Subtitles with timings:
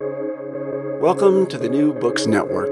[0.00, 2.70] Welcome to the New Books Network.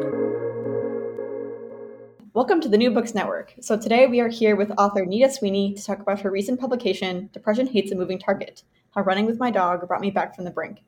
[2.34, 3.52] Welcome to the New Books Network.
[3.60, 7.28] So today we are here with author Nita Sweeney to talk about her recent publication,
[7.32, 8.62] Depression Hates a Moving Target
[8.95, 10.84] How Running with My Dog Brought Me Back from the Brink.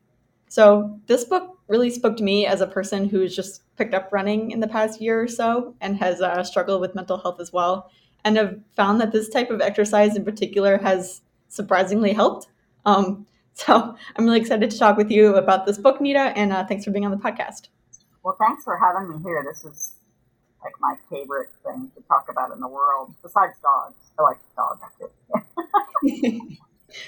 [0.47, 4.51] So this book really spoke to me as a person who's just picked up running
[4.51, 7.91] in the past year or so and has uh, struggled with mental health as well,
[8.23, 11.19] and have found that this type of exercise in particular has
[11.49, 12.47] surprisingly helped.
[12.85, 16.65] Um, so I'm really excited to talk with you about this book, Nita, and uh,
[16.65, 17.69] thanks for being on the podcast.
[18.23, 19.43] Well, thanks for having me here.
[19.47, 19.95] This is
[20.63, 23.95] like my favorite thing to talk about in the world, besides dogs.
[24.19, 24.81] I like dogs.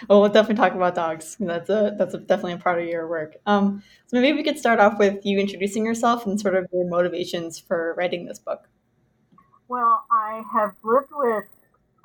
[0.08, 1.36] well, we'll definitely talk about dogs.
[1.40, 3.38] That's a that's a, definitely a part of your work.
[3.46, 6.88] Um, so maybe we could start off with you introducing yourself and sort of your
[6.88, 8.68] motivations for writing this book.
[9.68, 11.46] Well, I have lived with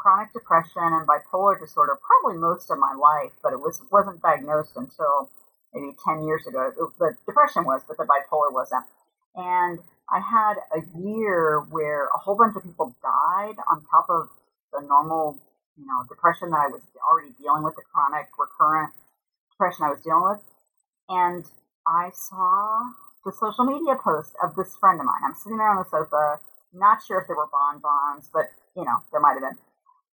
[0.06, 4.78] chronic depression and bipolar disorder probably most of my life, but it was wasn't diagnosed
[4.78, 5.26] until
[5.74, 6.70] maybe ten years ago.
[7.02, 8.86] The depression was, but the bipolar wasn't.
[9.34, 14.30] And I had a year where a whole bunch of people died on top of
[14.70, 15.42] the normal,
[15.74, 18.94] you know, depression that I was already dealing with, the chronic recurrent
[19.50, 20.42] depression I was dealing with.
[21.10, 21.42] And
[21.82, 22.94] I saw
[23.26, 25.26] the social media post of this friend of mine.
[25.26, 26.38] I'm sitting there on the sofa,
[26.72, 29.58] not sure if there were bonbons, but you know, there might have been.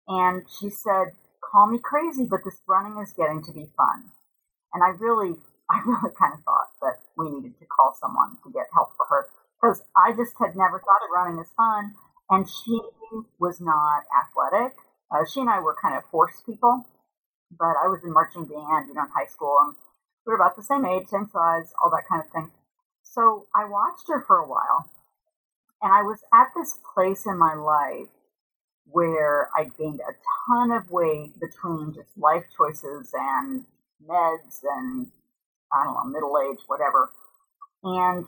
[0.07, 4.11] And she said, call me crazy, but this running is getting to be fun.
[4.73, 5.35] And I really,
[5.69, 9.05] I really kind of thought that we needed to call someone to get help for
[9.09, 9.29] her
[9.61, 11.93] because I just had never thought of running as fun.
[12.29, 12.79] And she
[13.39, 14.75] was not athletic.
[15.11, 16.87] Uh, she and I were kind of horse people,
[17.51, 19.75] but I was in marching band, you know, in high school, and
[20.25, 22.49] we were about the same age, same size, all that kind of thing.
[23.03, 24.89] So I watched her for a while,
[25.81, 28.09] and I was at this place in my life
[28.85, 30.13] where I gained a
[30.47, 33.65] ton of weight between just life choices and
[34.07, 35.07] meds and
[35.73, 37.11] I don't know, middle age, whatever.
[37.83, 38.25] And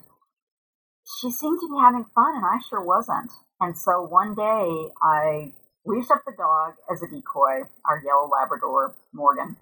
[1.06, 3.32] she seemed to be having fun, and I sure wasn't.
[3.62, 5.54] And so one day I
[5.86, 9.58] leashed up the dog as a decoy, our yellow Labrador, Morgan,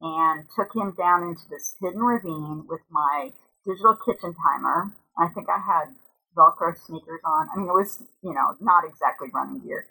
[0.00, 3.30] and took him down into this hidden ravine with my
[3.64, 4.92] digital kitchen timer.
[5.16, 5.94] I think I had
[6.36, 7.48] Velcro sneakers on.
[7.54, 9.86] I mean, it was, you know, not exactly running gear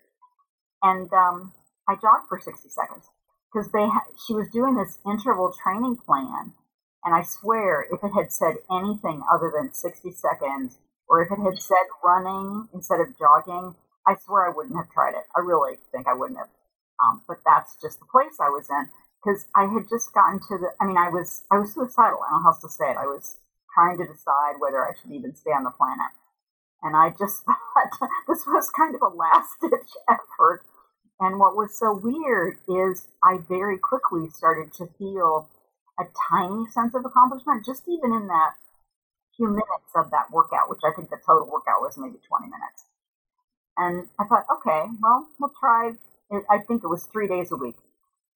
[0.84, 1.54] and um,
[1.88, 3.08] I jogged for 60 seconds
[3.48, 6.54] because they ha- she was doing this interval training plan,
[7.04, 10.78] and I swear if it had said anything other than 60 seconds,
[11.08, 15.16] or if it had said running instead of jogging, I swear I wouldn't have tried
[15.16, 15.24] it.
[15.36, 16.52] I really think I wouldn't have.
[17.00, 18.90] Um, but that's just the place I was in
[19.24, 20.70] because I had just gotten to the.
[20.80, 22.20] I mean, I was I was suicidal.
[22.20, 23.00] I don't know how else to say it.
[23.00, 23.40] I was
[23.74, 26.12] trying to decide whether I should even stay on the planet.
[26.84, 30.64] And I just thought this was kind of a last ditch effort
[31.24, 35.48] and what was so weird is I very quickly started to feel
[35.98, 38.60] a tiny sense of accomplishment, just even in that
[39.38, 42.84] few minutes of that workout, which I think the total workout was maybe 20 minutes.
[43.78, 45.96] And I thought, okay, well, we'll try.
[46.52, 47.80] I think it was three days a week.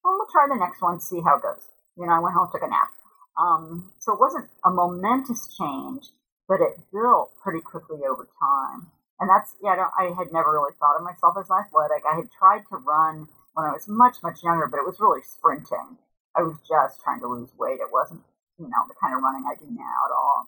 [0.03, 1.67] Well, we'll try the next one, see how it goes.
[1.97, 2.95] You know, I went home, took a nap.
[3.35, 6.07] Um, so it wasn't a momentous change,
[6.47, 8.87] but it built pretty quickly over time.
[9.19, 12.05] And that's, yeah, I, had never really thought of myself as athletic.
[12.05, 15.21] I had tried to run when I was much, much younger, but it was really
[15.25, 15.97] sprinting.
[16.35, 17.79] I was just trying to lose weight.
[17.81, 18.21] It wasn't,
[18.59, 20.45] you know, the kind of running I do now at all.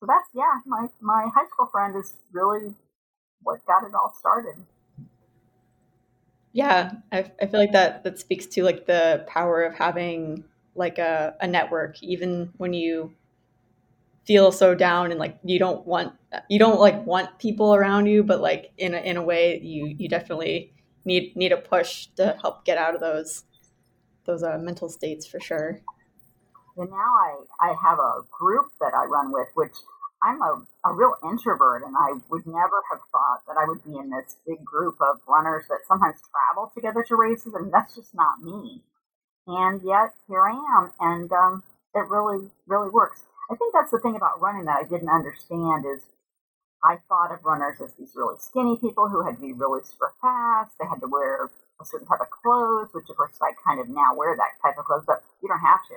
[0.00, 2.74] So that's, yeah, my, my high school friend is really
[3.42, 4.56] what got it all started.
[6.52, 10.98] Yeah, I, I feel like that that speaks to like the power of having like
[10.98, 13.12] a, a network, even when you
[14.28, 16.12] feel so down and like you don't want
[16.50, 19.96] you don't like want people around you but like in a, in a way you
[19.98, 20.70] you definitely
[21.06, 23.44] need need a push to help get out of those
[24.26, 25.80] those uh, mental states for sure.
[26.76, 29.72] And now i i have a group that i run with which
[30.22, 33.96] i'm a, a real introvert and i would never have thought that i would be
[33.96, 38.14] in this big group of runners that sometimes travel together to races and that's just
[38.14, 38.82] not me.
[39.46, 41.64] And yet here i am and um,
[41.94, 45.84] it really really works I think that's the thing about running that I didn't understand
[45.86, 46.04] is
[46.84, 50.14] I thought of runners as these really skinny people who had to be really super
[50.20, 50.76] fast.
[50.78, 51.50] They had to wear
[51.80, 54.78] a certain type of clothes, which of course I kind of now wear that type
[54.78, 55.96] of clothes, but you don't have to.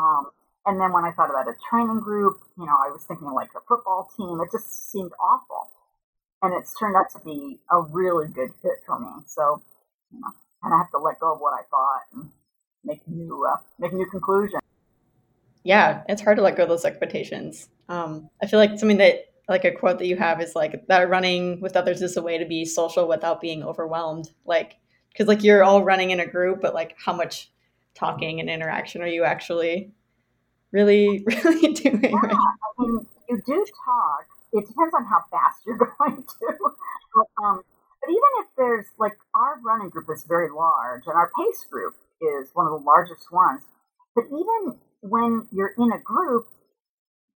[0.00, 0.24] Um,
[0.66, 3.50] And then when I thought about a training group, you know, I was thinking like
[3.56, 4.40] a football team.
[4.40, 5.70] It just seemed awful.
[6.42, 9.10] And it's turned out to be a really good fit for me.
[9.26, 9.62] So,
[10.12, 10.32] you know,
[10.62, 12.30] kind of have to let go of what I thought and
[12.84, 14.62] make new, uh, make new conclusions.
[15.64, 17.68] Yeah, it's hard to let go of those expectations.
[17.88, 21.10] Um, I feel like something that, like a quote that you have is like that
[21.10, 24.30] running with others is a way to be social without being overwhelmed.
[24.44, 24.76] Like,
[25.12, 27.50] because like you're all running in a group, but like how much
[27.94, 29.92] talking and interaction are you actually
[30.72, 32.00] really, really doing?
[32.02, 32.36] Yeah, right?
[32.36, 34.26] I mean, you do talk.
[34.52, 36.56] It depends on how fast you're going to.
[37.14, 37.62] but, um,
[38.00, 41.94] but even if there's like our running group is very large, and our pace group
[42.20, 43.62] is one of the largest ones.
[44.14, 46.48] But even when you're in a group,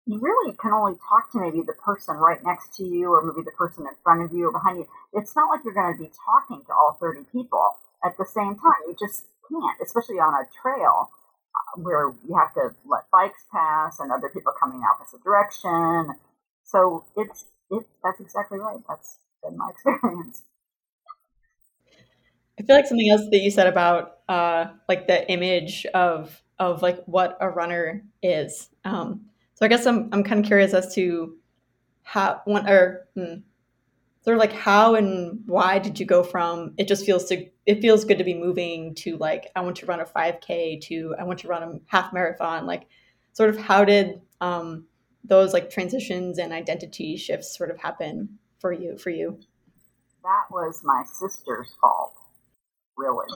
[0.05, 3.43] you really can only talk to maybe the person right next to you or maybe
[3.43, 4.87] the person in front of you or behind you.
[5.13, 8.55] It's not like you're going to be talking to all 30 people at the same
[8.55, 8.83] time.
[8.87, 11.09] You just can't, especially on a trail
[11.55, 16.15] uh, where you have to let bikes pass and other people coming opposite direction.
[16.65, 18.79] So it's, it, that's exactly right.
[18.87, 20.43] That's been my experience.
[22.59, 26.81] I feel like something else that you said about uh, like the image of of
[26.81, 28.69] like what a runner is.
[28.85, 31.37] Um, so I guess I'm I'm kind of curious as to
[32.03, 33.35] how one or hmm,
[34.23, 37.81] sort of like how and why did you go from it just feels to it
[37.81, 41.23] feels good to be moving to like I want to run a 5k to I
[41.23, 42.65] want to run a half marathon.
[42.65, 42.87] Like
[43.33, 44.85] sort of how did um,
[45.23, 49.39] those like transitions and identity shifts sort of happen for you for you?
[50.23, 52.13] That was my sister's fault
[52.97, 53.27] really.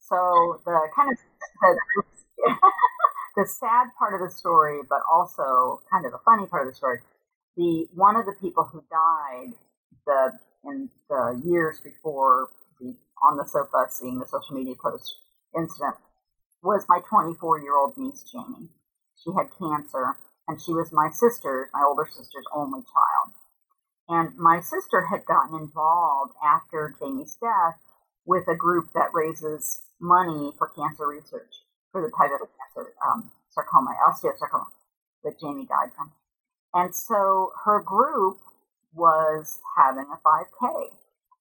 [0.00, 1.18] So the kind of
[1.60, 2.02] the,
[3.36, 6.76] the sad part of the story, but also kind of the funny part of the
[6.76, 7.00] story.
[7.56, 9.54] The one of the people who died
[10.06, 12.48] the in the years before
[12.80, 15.16] the on the sofa seeing the social media post
[15.56, 15.96] incident
[16.62, 18.68] was my 24 year old niece Jamie.
[19.22, 20.16] She had cancer,
[20.48, 23.34] and she was my sister, my older sister's only child.
[24.08, 27.78] And my sister had gotten involved after Jamie's death
[28.26, 31.52] with a group that raises money for cancer research
[31.92, 34.70] for the type of cancer, um, sarcoma, osteosarcoma,
[35.24, 36.12] that Jamie died from.
[36.72, 38.38] And so her group
[38.94, 40.94] was having a 5K.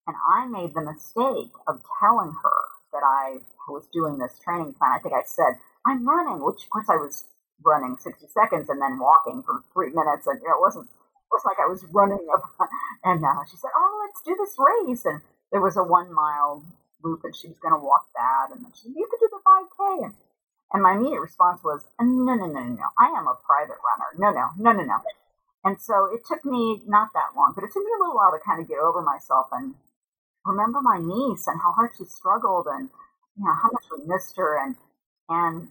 [0.08, 2.60] And I made the mistake of telling her
[2.94, 4.98] that I was doing this training plan.
[4.98, 7.26] I think I said, I'm running, which of course I was
[7.64, 10.26] running 60 seconds and then walking for three minutes.
[10.26, 12.26] And you know, it wasn't, it was like I was running.
[13.06, 15.06] and uh, she said, Oh, let's do this race.
[15.06, 16.66] And there was a one mile
[17.04, 18.50] loop and she was going to walk that.
[18.56, 20.10] And then she said, You could do the 5K.
[20.10, 20.14] And
[20.72, 24.10] and my immediate response was, no, no, no, no, I am a private runner.
[24.18, 25.00] No, no, no, no, no.
[25.64, 28.32] And so it took me not that long, but it took me a little while
[28.32, 29.76] to kind of get over myself and
[30.46, 32.90] remember my niece and how hard she struggled and
[33.38, 34.76] you know how much we missed her and
[35.30, 35.70] and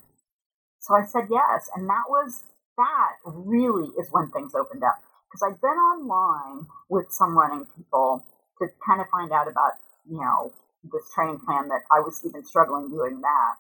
[0.81, 2.45] so I said yes, and that was
[2.77, 8.25] that really is when things opened up because I'd been online with some running people
[8.59, 9.73] to kind of find out about
[10.09, 10.53] you know
[10.85, 13.57] this training plan that I was even struggling doing that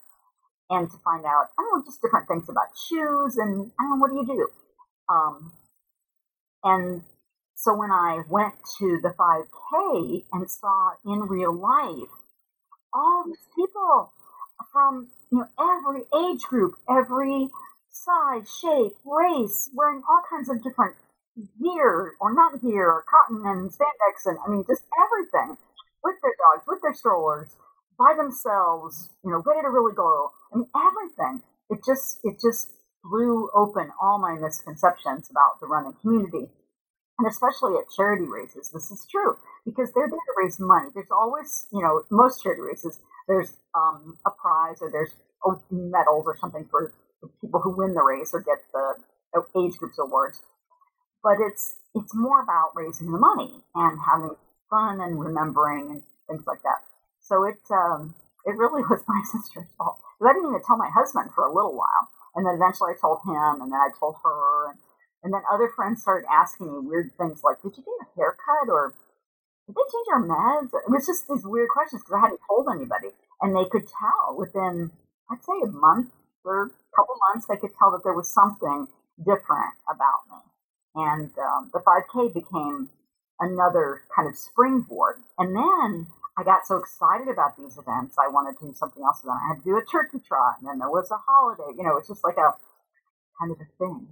[0.70, 3.90] and to find out, I don't know, just different things about shoes and I don't
[3.90, 4.48] know, what do you do?
[5.08, 5.52] Um,
[6.64, 7.02] and
[7.54, 12.10] so when I went to the 5K and saw in real life
[12.92, 14.12] all these people
[14.72, 17.48] from you know every age group, every
[17.90, 20.96] size, shape, race, wearing all kinds of different
[21.60, 25.56] gear or not gear, cotton and spandex, and I mean just everything
[26.02, 27.50] with their dogs, with their strollers,
[27.98, 30.30] by themselves, you know, ready to really go.
[30.52, 31.42] I mean, everything.
[31.70, 32.72] It just, it just
[33.04, 36.48] blew open all my misconceptions about the running community.
[37.18, 39.36] And especially at charity races, this is true
[39.66, 40.88] because they're there to raise money.
[40.94, 45.12] There's always, you know, most charity races, there's um, a prize or there's
[45.70, 46.94] medals or something for
[47.40, 48.94] people who win the race or get the
[49.60, 50.40] age groups awards.
[51.22, 54.36] But it's it's more about raising the money and having
[54.70, 56.87] fun and remembering and things like that.
[57.28, 58.14] So it um,
[58.48, 60.00] it really was my sister's fault.
[60.24, 63.20] I didn't even tell my husband for a little while, and then eventually I told
[63.22, 64.78] him, and then I told her, and,
[65.22, 68.72] and then other friends started asking me weird things like, "Did you get a haircut?"
[68.72, 68.96] or
[69.68, 72.66] "Did they change your meds?" It was just these weird questions because I hadn't told
[72.72, 73.12] anybody,
[73.44, 74.90] and they could tell within
[75.30, 76.10] I'd say a month
[76.44, 78.88] or a couple months they could tell that there was something
[79.20, 80.40] different about me,
[80.96, 82.88] and um, the 5K became
[83.38, 86.08] another kind of springboard, and then
[86.38, 89.26] I got so excited about these events, I wanted to do something else.
[89.26, 91.74] Then I had to do a turkey trot, and then there was a holiday.
[91.74, 92.54] You know, it's just like a
[93.42, 94.06] kind of a thing.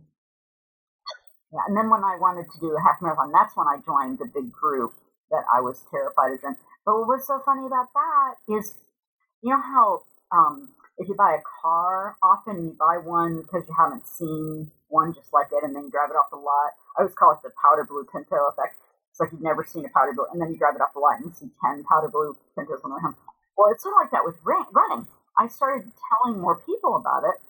[1.55, 4.19] Yeah, and then when I wanted to do a half marathon, that's when I joined
[4.19, 4.99] the big group
[5.31, 6.43] that I was terrified of.
[6.43, 6.59] Them.
[6.83, 8.75] But what was so funny about that is,
[9.47, 10.03] you know how
[10.35, 15.15] um, if you buy a car, often you buy one because you haven't seen one
[15.15, 16.75] just like it, and then you drive it off the lot.
[16.99, 18.83] I always call it the powder blue Pinto effect.
[19.17, 21.01] It's like you've never seen a powder blue, and then you drive it off the
[21.01, 23.17] lot and you see ten powder blue Pintos on the home.
[23.57, 25.09] Well, it's sort of like that with running.
[25.41, 27.41] I started telling more people about it.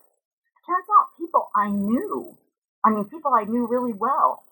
[0.63, 2.39] Turns out people I knew,
[2.87, 4.47] I mean, people I knew really well,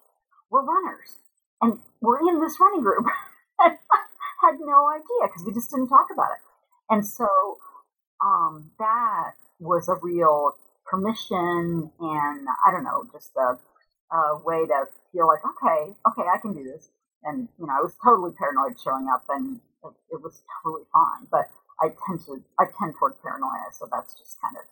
[0.51, 1.23] were runners,
[1.63, 3.07] and were in this running group.
[3.57, 3.79] And
[4.43, 6.43] had no idea because we just didn't talk about it.
[6.91, 7.29] And so
[8.21, 10.53] um, that was a real
[10.85, 13.59] permission and I don't know, just a,
[14.15, 16.91] a way to feel like, okay, okay, I can do this.
[17.25, 21.25] And, you know, I was totally paranoid showing up and it, it was totally fine.
[21.33, 21.49] But
[21.81, 23.73] I tend to, I tend toward paranoia.
[23.73, 24.65] So that's just kind of,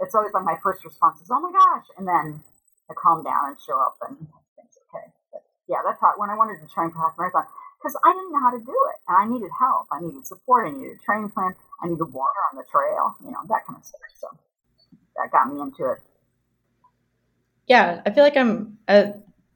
[0.00, 1.86] it's always like my first response is, oh my gosh.
[1.96, 2.40] And then
[2.90, 4.16] I calm down and show up and
[4.56, 5.12] things okay.
[5.32, 7.44] But yeah, that's how, when I wanted to train for half marathon,
[7.78, 8.96] because I didn't know how to do it.
[9.08, 9.92] And I needed help.
[9.92, 10.68] I needed support.
[10.68, 11.52] I needed a training plan.
[11.84, 14.00] I needed water on the trail, you know, that kind of stuff.
[14.16, 14.28] So
[15.20, 16.00] that got me into it.
[17.66, 19.12] Yeah, I feel like I'm, uh,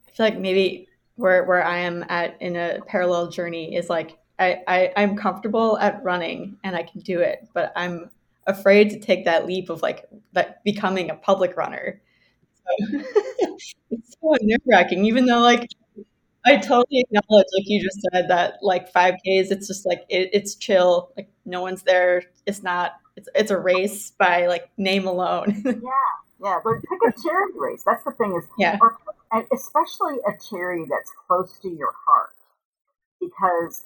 [0.07, 0.88] I feel like maybe
[1.19, 5.77] where, where I am at in a parallel journey is like, I, I, I'm comfortable
[5.79, 8.09] at running and I can do it, but I'm
[8.47, 12.01] afraid to take that leap of like that becoming a public runner.
[12.55, 12.99] So,
[13.91, 15.67] it's so nerve wracking, even though like
[16.45, 20.55] I totally acknowledge, like you just said, that like 5Ks, it's just like it, it's
[20.55, 21.11] chill.
[21.17, 22.23] Like no one's there.
[22.45, 22.93] It's not.
[23.17, 25.61] It's it's a race by like name alone.
[25.65, 25.73] yeah,
[26.41, 26.59] yeah.
[26.63, 27.83] But pick a charity race.
[27.85, 28.77] That's the thing is, yeah.
[28.81, 28.97] Or,
[29.31, 32.35] especially a charity that's close to your heart,
[33.21, 33.83] because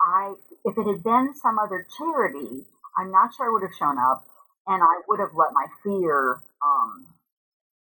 [0.00, 3.98] I, if it had been some other charity, I'm not sure I would have shown
[3.98, 4.26] up,
[4.66, 6.42] and I would have let my fear.
[6.62, 7.06] Um,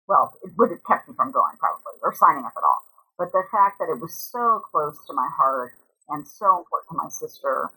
[0.08, 2.82] well, it would have kept me from going probably or signing up at all.
[3.18, 5.72] But the fact that it was so close to my heart
[6.08, 7.70] and so important to my sister,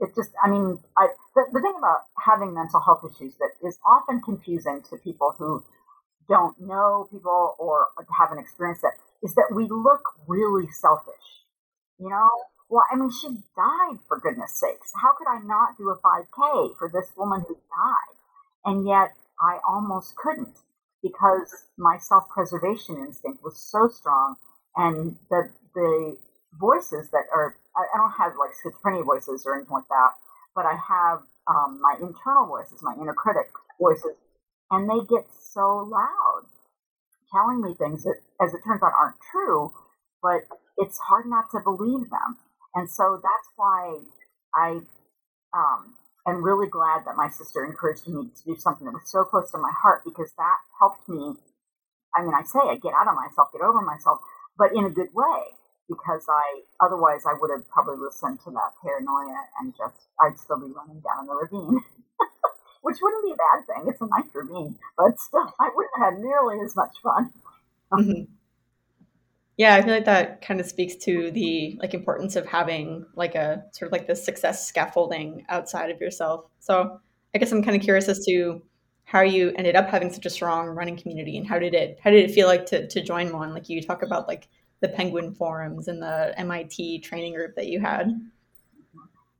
[0.00, 3.78] it just, I mean, I, the, the thing about having mental health issues that is
[3.86, 5.64] often confusing to people who
[6.28, 11.26] don't know people or haven't experienced it is that we look really selfish.
[11.98, 12.28] You know,
[12.68, 14.92] well, I mean, she died for goodness sakes.
[15.00, 18.16] How could I not do a 5K for this woman who died?
[18.64, 20.56] And yet I almost couldn't
[21.02, 24.36] because my self preservation instinct was so strong,
[24.76, 26.16] and the the
[26.58, 30.12] voices that are I, don't have like schizophrenia voices or anything like that,
[30.54, 34.16] but I have um, my internal voices, my inner critic voices,
[34.74, 36.46] and they get so loud,
[37.32, 39.72] telling me things that, as it turns out, aren't true,
[40.22, 40.42] but
[40.78, 42.38] it's hard not to believe them,
[42.74, 44.00] and so that's why
[44.54, 44.80] I
[45.54, 45.94] um,
[46.28, 49.50] am really glad that my sister encouraged me to do something that was so close
[49.52, 51.34] to my heart because that helped me.
[52.16, 54.20] I mean, I say I get out of myself, get over myself,
[54.58, 55.54] but in a good way
[55.88, 60.60] because I otherwise I would have probably listened to that paranoia and just I'd still
[60.60, 61.80] be running down the ravine,
[62.84, 63.88] which wouldn't be a bad thing.
[63.88, 67.32] It's a nice ravine, but still I wouldn't have had nearly as much fun.
[67.92, 68.32] Mm-hmm.
[69.56, 73.34] Yeah, I feel like that kind of speaks to the like importance of having like
[73.34, 76.46] a sort of like the success scaffolding outside of yourself.
[76.58, 77.00] So
[77.34, 78.62] I guess I'm kind of curious as to
[79.04, 82.10] how you ended up having such a strong running community and how did it how
[82.10, 83.54] did it feel like to to join one?
[83.54, 84.48] Like you talk about like
[84.80, 88.12] the Penguin forums and the MIT training group that you had.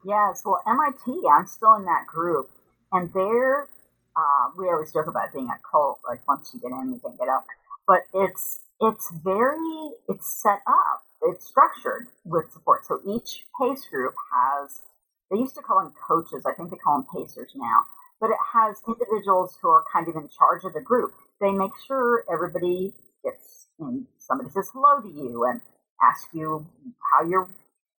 [0.06, 2.50] Yes, well MIT, I'm still in that group,
[2.94, 3.68] and there
[4.16, 6.00] uh, we always joke about being a cult.
[6.08, 7.44] Like once you get in, you can't get out.
[7.88, 14.14] But it's it's very it's set up it's structured with support so each pace group
[14.32, 14.82] has
[15.30, 17.80] they used to call them coaches i think they call them pacers now
[18.20, 21.72] but it has individuals who are kind of in charge of the group they make
[21.86, 22.92] sure everybody
[23.24, 25.60] gets in somebody says hello to you and
[26.02, 26.66] asks you
[27.12, 27.48] how your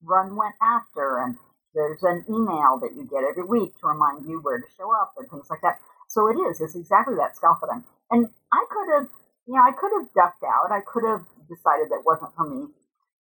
[0.04, 1.38] run went after and
[1.76, 5.14] there's an email that you get every week to remind you where to show up
[5.20, 5.78] and things like that
[6.08, 9.08] so it is it's exactly that scaffolding and i could have
[9.48, 10.74] you know, I could have ducked out.
[10.74, 12.74] I could have decided that wasn't for me,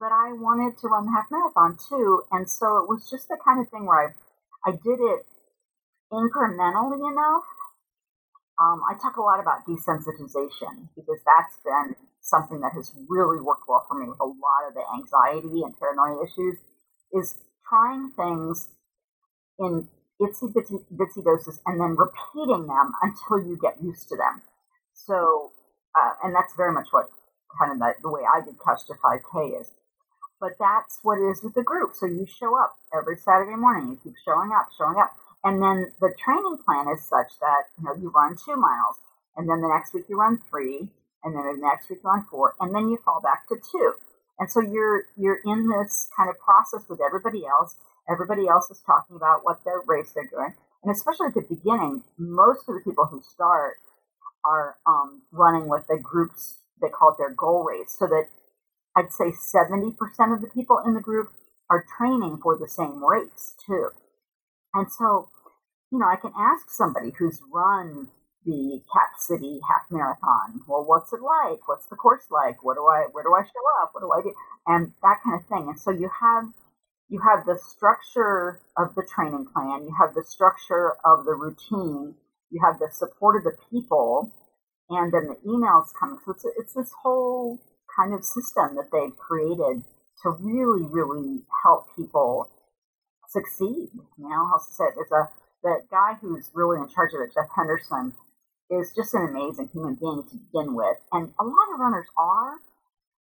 [0.00, 2.24] but I wanted to run the half marathon too.
[2.32, 4.16] And so it was just the kind of thing where
[4.64, 5.28] I, I did it
[6.12, 7.44] incrementally enough.
[8.56, 11.92] Um, I talk a lot about desensitization because that's been
[12.24, 15.76] something that has really worked well for me with a lot of the anxiety and
[15.76, 16.56] paranoia issues
[17.12, 17.36] is
[17.68, 18.70] trying things
[19.58, 19.88] in
[20.20, 24.42] itsy bitsy, bitsy doses and then repeating them until you get used to them.
[24.94, 25.52] So
[25.96, 27.08] uh, and that's very much what
[27.58, 29.72] kind of the, the way I did Couch to 5K is.
[30.40, 31.92] But that's what it is with the group.
[31.94, 33.90] So you show up every Saturday morning.
[33.90, 35.16] You keep showing up, showing up.
[35.44, 39.00] And then the training plan is such that, you know, you run two miles.
[39.36, 40.90] And then the next week you run three.
[41.24, 42.54] And then the next week you run four.
[42.60, 43.94] And then you fall back to two.
[44.38, 47.76] And so you're, you're in this kind of process with everybody else.
[48.10, 50.54] Everybody else is talking about what their race they're doing.
[50.84, 53.78] And especially at the beginning, most of the people who start
[54.44, 58.26] are um, running with the groups they call it their goal race, so that
[58.96, 59.96] I'd say 70%
[60.34, 61.30] of the people in the group
[61.70, 63.90] are training for the same race too.
[64.74, 65.30] And so,
[65.92, 68.08] you know, I can ask somebody who's run
[68.46, 70.62] the Cap City half marathon.
[70.68, 71.66] Well, what's it like?
[71.66, 72.62] What's the course like?
[72.62, 73.90] What do I, where do I show up?
[73.92, 74.32] What do I do?
[74.66, 75.66] And that kind of thing.
[75.68, 76.54] And so you have,
[77.10, 79.82] you have the structure of the training plan.
[79.82, 82.14] You have the structure of the routine.
[82.50, 84.32] You have the support of the people
[84.88, 86.22] and then the emails coming.
[86.24, 87.58] So it's, it's this whole
[87.98, 89.82] kind of system that they've created
[90.22, 92.48] to really, really help people
[93.28, 93.90] succeed.
[94.16, 95.34] You know, I'll say there's a
[95.66, 98.14] the guy who's really in charge of it, Jeff Henderson,
[98.70, 102.58] is just an amazing human being to begin with, and a lot of runners are,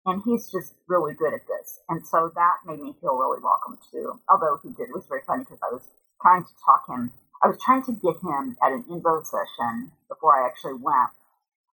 [0.07, 3.77] and he's just really good at this, and so that made me feel really welcome
[3.93, 4.21] too.
[4.29, 5.89] Although he did, it was very funny because I was
[6.23, 7.13] trying to talk him,
[7.43, 11.13] I was trying to get him at an info session before I actually went.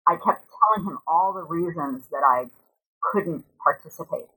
[0.06, 2.48] I kept telling him all the reasons that I
[3.12, 4.30] couldn't participate.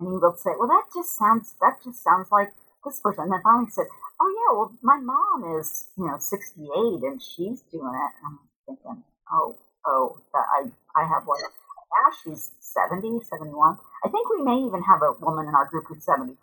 [0.00, 2.52] And he would say, well, that just sounds, that just sounds like
[2.86, 3.24] this person.
[3.24, 3.86] And then finally said,
[4.20, 8.12] oh yeah, well, my mom is, you know, 68 and she's doing it.
[8.22, 11.40] And I'm thinking, oh, oh, I, I have one.
[11.42, 13.76] Now she's 70, 71.
[14.04, 16.38] I think we may even have a woman in our group who's 75.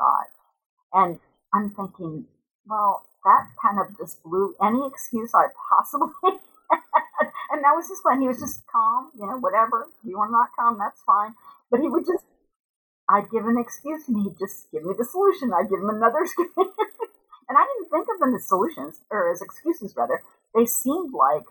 [0.93, 1.19] And
[1.53, 2.25] I'm thinking,
[2.67, 6.39] well, that kind of just blew any excuse I possibly had.
[7.51, 9.87] and that was just when He was just calm, you know, whatever.
[10.03, 11.35] You want to not come, that's fine.
[11.71, 12.25] But he would just
[13.13, 15.53] I'd give an excuse and he'd just give me the solution.
[15.53, 16.49] I'd give him another excuse.
[16.57, 20.23] and I didn't think of them as solutions, or as excuses rather.
[20.55, 21.45] They seemed like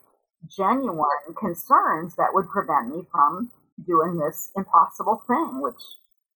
[0.50, 3.50] genuine concerns that would prevent me from
[3.86, 5.78] doing this impossible thing, which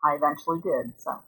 [0.05, 0.95] I eventually did.
[1.03, 1.19] So,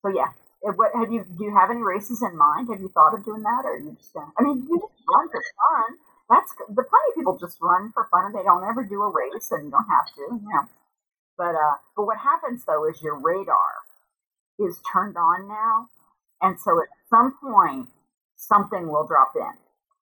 [0.00, 0.32] so yeah.
[0.64, 1.28] Uh, what have you?
[1.28, 2.72] Do you have any races in mind?
[2.72, 4.16] Have you thought of doing that, or you just?
[4.16, 6.00] I mean, you just run for fun.
[6.32, 9.12] That's the plenty of people just run for fun and they don't ever do a
[9.12, 10.40] race, and you don't have to.
[10.40, 10.64] You know.
[11.36, 13.82] But uh, but what happens though is your radar
[14.58, 15.88] is turned on now,
[16.40, 17.88] and so at some point
[18.36, 19.52] something will drop in,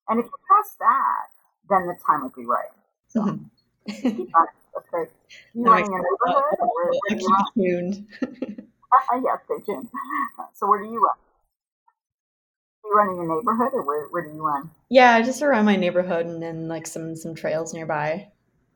[0.09, 1.33] and if you trust that,
[1.71, 2.73] then the time will be right.
[3.09, 3.45] So, mm-hmm.
[3.93, 5.11] okay.
[5.55, 6.59] You running a neighborhood?
[6.61, 8.07] Or keep tuned.
[8.23, 9.89] uh, yeah, stay tuned.
[10.55, 11.17] So where do you run?
[12.85, 14.71] You running in your neighborhood, or where, where do you run?
[14.91, 18.29] Yeah, just around my neighborhood, and then like some some trails nearby.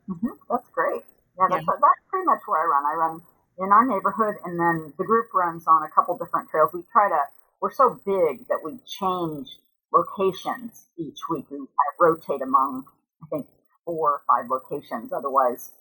[0.08, 0.28] Mm-hmm.
[0.50, 1.02] That's great.
[1.38, 1.78] Yeah, that's, yeah.
[1.80, 2.84] that's pretty much where I run.
[2.86, 3.20] I run
[3.58, 6.70] in our neighborhood, and then the group runs on a couple different trails.
[6.72, 7.20] We try to,
[7.60, 9.48] we're so big that we change
[9.92, 11.46] locations each week.
[11.50, 12.84] We kind of rotate among,
[13.22, 13.46] I think,
[13.84, 15.12] four or five locations.
[15.12, 15.72] Otherwise,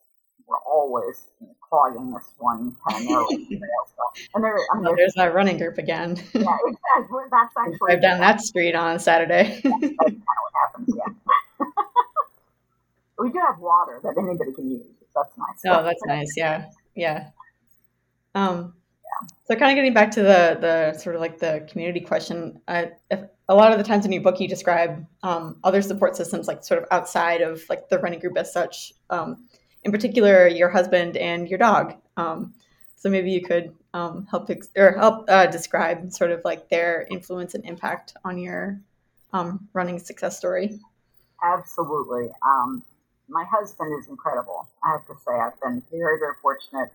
[0.48, 4.30] we're always you know, clogging this one kind of narrow trail.
[4.36, 6.16] And there, I mean, oh, there's that running group again.
[6.34, 7.24] yeah, exactly.
[7.32, 9.60] That's actually drive down that street on Saturday.
[9.64, 10.96] that's kind of what happens.
[10.96, 11.66] Yeah.
[13.20, 15.62] we do have water that anybody can use that's nice.
[15.68, 16.34] Oh, that's nice.
[16.36, 17.30] Yeah, yeah.
[18.34, 18.74] Um,
[19.04, 19.28] yeah.
[19.46, 22.86] So, kind of getting back to the the sort of like the community question, uh,
[23.10, 26.48] if, a lot of the times in your book you describe um, other support systems,
[26.48, 28.94] like sort of outside of like the running group as such.
[29.10, 29.48] Um,
[29.84, 31.94] in particular, your husband and your dog.
[32.18, 32.54] Um,
[32.96, 37.06] so maybe you could um, help ex- or help uh, describe sort of like their
[37.12, 38.82] influence and impact on your
[39.32, 40.80] um, running success story.
[41.44, 42.30] Absolutely.
[42.42, 42.84] Um,
[43.30, 44.68] my husband is incredible.
[44.84, 46.92] I have to say, I've been very, very fortunate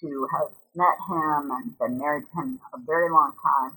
[0.00, 3.76] to have met him and been married to him a very long time.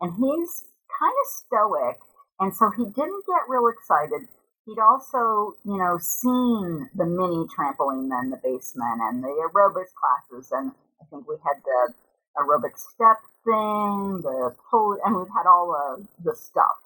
[0.00, 0.64] And he's
[0.98, 1.98] kind of stoic.
[2.40, 4.28] And so he didn't get real excited.
[4.66, 10.50] He'd also, you know, seen the mini trampoline in the basement and the aerobics classes.
[10.52, 11.94] And I think we had the
[12.38, 16.78] aerobic step thing, the pull, and we've had all of the stuff.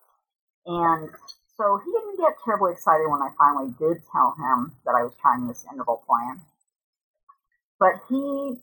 [0.66, 1.10] And
[1.56, 5.16] so he didn't get terribly excited when I finally did tell him that I was
[5.20, 6.44] trying this interval plan.
[7.80, 8.60] But he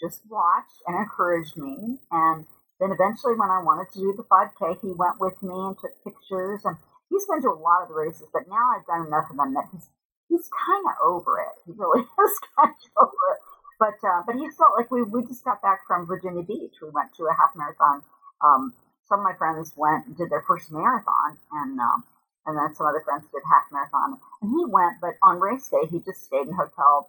[0.00, 2.00] just watched and encouraged me.
[2.10, 2.46] And
[2.80, 5.92] then eventually, when I wanted to do the 5K, he went with me and took
[6.02, 6.64] pictures.
[6.64, 6.76] And
[7.12, 9.52] he's been to a lot of the races, but now I've done enough of them
[9.54, 9.88] that he's
[10.32, 11.54] he's kind of over it.
[11.66, 13.40] He really is kind of over it.
[13.76, 16.80] But uh, but he felt like we we just got back from Virginia Beach.
[16.80, 18.00] We went to a half marathon.
[18.40, 18.72] Um,
[19.08, 22.04] some of my friends went and did their first marathon, and um,
[22.50, 24.18] and then some other friends did half marathon.
[24.42, 27.08] And he went, but on race day, he just stayed in a hotel,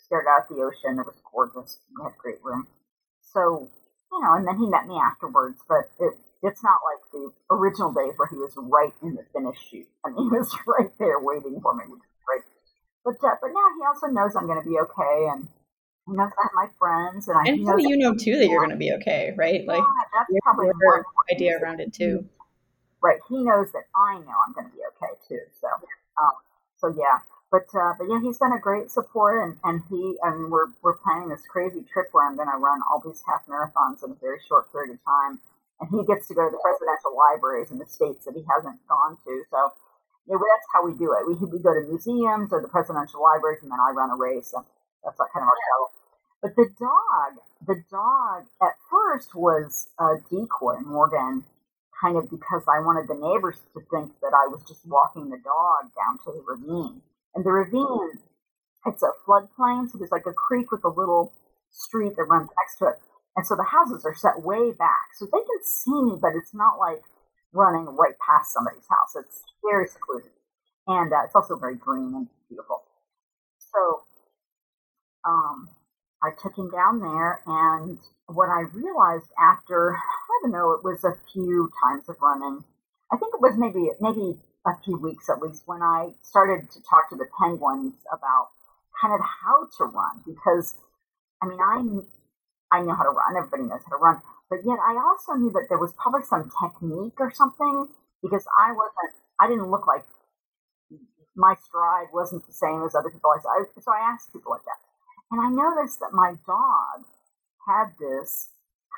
[0.00, 0.98] stared out at the ocean.
[0.98, 1.78] It was gorgeous.
[1.92, 2.66] We had a great room.
[3.20, 3.68] So,
[4.12, 7.92] you know, and then he met me afterwards, but it, it's not like the original
[7.92, 9.88] days where he was right in the finish chute.
[10.04, 12.44] I mean, he was right there waiting for me, which was great.
[13.04, 15.28] But, uh, but now he also knows I'm going to be okay.
[15.28, 15.48] And
[16.08, 17.28] he knows I have my friends.
[17.28, 19.60] And, I, and you know, too, that you're going to be okay, right?
[19.66, 22.24] Like, yeah, that's probably your idea around it, too
[23.04, 25.44] right, he knows that I know I'm going to be okay too.
[25.60, 25.68] So,
[26.18, 26.34] um,
[26.80, 27.20] so yeah,
[27.52, 30.72] but uh, but yeah, he's been a great support, and and he, I mean, we're
[30.82, 34.12] we're planning this crazy trip where I'm going to run all these half marathons in
[34.12, 35.40] a very short period of time,
[35.80, 38.80] and he gets to go to the presidential libraries in the states that he hasn't
[38.88, 39.34] gone to.
[39.52, 39.60] So,
[40.26, 41.28] you know, that's how we do it.
[41.28, 44.50] We we go to museums or the presidential libraries, and then I run a race,
[44.56, 44.66] and
[45.04, 45.80] that's like kind of our show.
[46.42, 47.30] But the dog,
[47.66, 51.44] the dog at first was a decoy, Morgan,
[52.00, 55.38] kind of because I wanted the neighbors to think that I was just walking the
[55.42, 57.02] dog down to the ravine.
[57.34, 58.18] And the ravine,
[58.86, 61.32] it's a floodplain, so there's like a creek with a little
[61.70, 62.98] street that runs next to it.
[63.36, 65.14] And so the houses are set way back.
[65.18, 67.02] So they can see me, but it's not like
[67.52, 69.14] running right past somebody's house.
[69.18, 70.30] It's very secluded.
[70.86, 72.82] And uh, it's also very green and beautiful.
[73.58, 74.02] So
[75.24, 75.68] um,
[76.24, 81.04] I took him down there, and what I realized after, I don't know, it was
[81.04, 82.64] a few times of running.
[83.12, 86.82] I think it was maybe maybe a few weeks at least when I started to
[86.82, 88.48] talk to the penguins about
[89.00, 90.76] kind of how to run because
[91.42, 94.78] I mean I I know how to run everybody knows how to run but yet
[94.80, 97.88] I also knew that there was probably some technique or something
[98.22, 100.04] because I wasn't I didn't look like
[101.36, 103.40] my stride wasn't the same as other people I
[103.78, 104.80] so I asked people like that
[105.30, 107.06] and I noticed that my dog
[107.66, 108.50] had this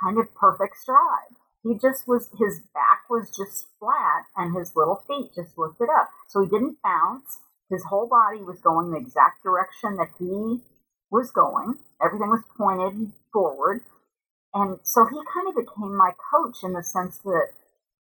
[0.02, 1.36] kind of perfect stride
[1.66, 6.10] he just was, his back was just flat and his little feet just lifted up.
[6.28, 7.42] So he didn't bounce.
[7.70, 10.62] His whole body was going the exact direction that he
[11.10, 11.82] was going.
[11.98, 13.82] Everything was pointed forward.
[14.54, 17.50] And so he kind of became my coach in the sense that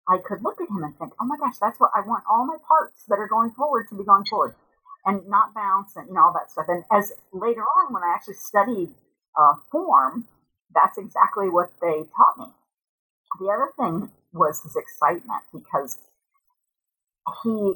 [0.06, 2.46] I could look at him and think, oh my gosh, that's what I want all
[2.46, 4.54] my parts that are going forward to be going forward
[5.08, 6.66] and not bounce and know all that stuff.
[6.68, 8.90] And as later on, when I actually studied
[9.40, 10.28] uh, form,
[10.74, 12.52] that's exactly what they taught me.
[13.40, 15.98] The other thing was his excitement because
[17.42, 17.74] he, you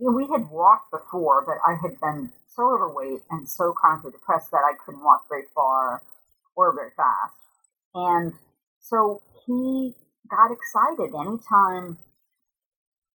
[0.00, 4.52] know, we had walked before, but I had been so overweight and so chronically depressed
[4.52, 6.02] that I couldn't walk very far
[6.56, 7.34] or very fast.
[7.94, 8.34] And
[8.80, 9.94] so he
[10.30, 11.98] got excited anytime.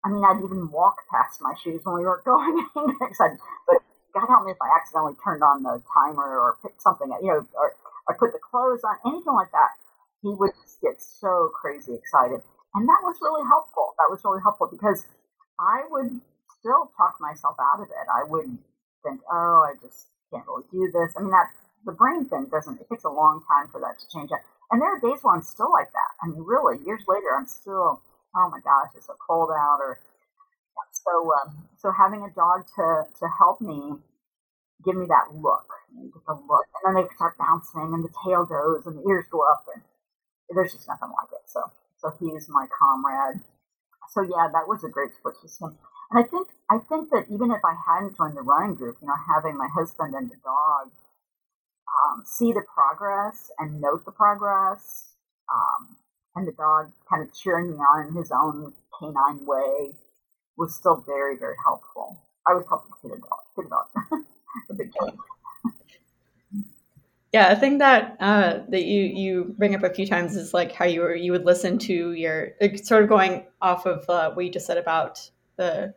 [0.05, 2.61] I mean, I'd even walk past my shoes when we were going.
[3.01, 3.81] excited, but
[4.13, 7.41] God help me if I accidentally turned on the timer or picked something, you know,
[7.57, 7.73] or
[8.07, 9.73] I put the clothes on, anything like that
[10.25, 12.41] he would just get so crazy excited.
[12.73, 13.93] And that was really helpful.
[14.01, 15.05] That was really helpful because
[15.61, 16.17] I would
[16.59, 18.07] still talk myself out of it.
[18.09, 18.57] I would
[19.05, 21.13] think, oh, I just can't really do this.
[21.13, 21.53] I mean, that
[21.85, 24.33] the brain thing doesn't, it takes a long time for that to change.
[24.73, 26.11] And there are days when I'm still like that.
[26.25, 28.01] I mean, really, years later, I'm still,
[28.35, 29.79] oh my gosh, it's so cold out.
[29.79, 29.99] Or
[30.91, 33.99] so, um, so having a dog to, to help me
[34.83, 35.67] give me that look,
[36.13, 39.25] get the look, and then they start bouncing, and the tail goes, and the ears
[39.31, 39.81] go up, and
[40.53, 41.45] there's just nothing like it.
[41.47, 41.61] So,
[41.97, 43.41] so he's my comrade.
[44.13, 45.77] So yeah, that was a great support system.
[46.11, 49.07] And I think, I think that even if I hadn't joined the running group, you
[49.07, 50.93] know, having my husband and the dog
[51.89, 55.15] um, see the progress and note the progress,
[55.49, 55.97] um,
[56.35, 59.93] and the dog kind of cheering me on in his own canine way
[60.57, 62.21] was still very, very helpful.
[62.47, 64.25] I was helping to a dog, feed a dog,
[64.69, 65.17] a big dog.
[67.33, 70.71] Yeah, I think that uh, that you you bring up a few times is like
[70.71, 74.45] how you were you would listen to your sort of going off of uh, what
[74.45, 75.93] you just said about the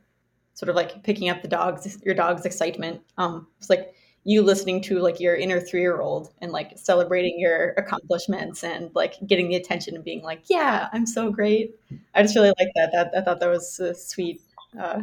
[0.54, 3.00] sort of like picking up the dogs your dog's excitement.
[3.18, 3.94] Um, it's like
[4.28, 8.90] you listening to like your inner three year old and like celebrating your accomplishments and
[8.94, 11.74] like getting the attention and being like, yeah, I'm so great.
[12.14, 12.92] I just really like that.
[12.92, 14.40] That I thought that was uh, sweet.
[14.78, 15.00] Uh,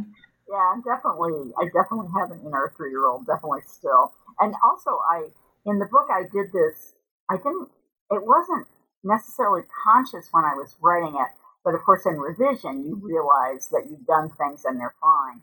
[0.47, 1.51] yeah, definitely.
[1.59, 3.25] I definitely have an inner three year old.
[3.25, 5.29] Definitely still, and also I
[5.65, 6.93] in the book I did this,
[7.29, 7.69] I didn't,
[8.11, 8.67] it wasn't
[9.03, 11.31] necessarily conscious when I was writing it,
[11.63, 15.41] but of course in revision you realize that you've done things and they're fine,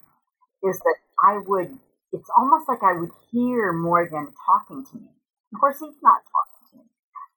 [0.62, 1.78] is that I would,
[2.12, 5.10] it's almost like I would hear Morgan talking to me.
[5.54, 6.86] Of course he's not talking to me,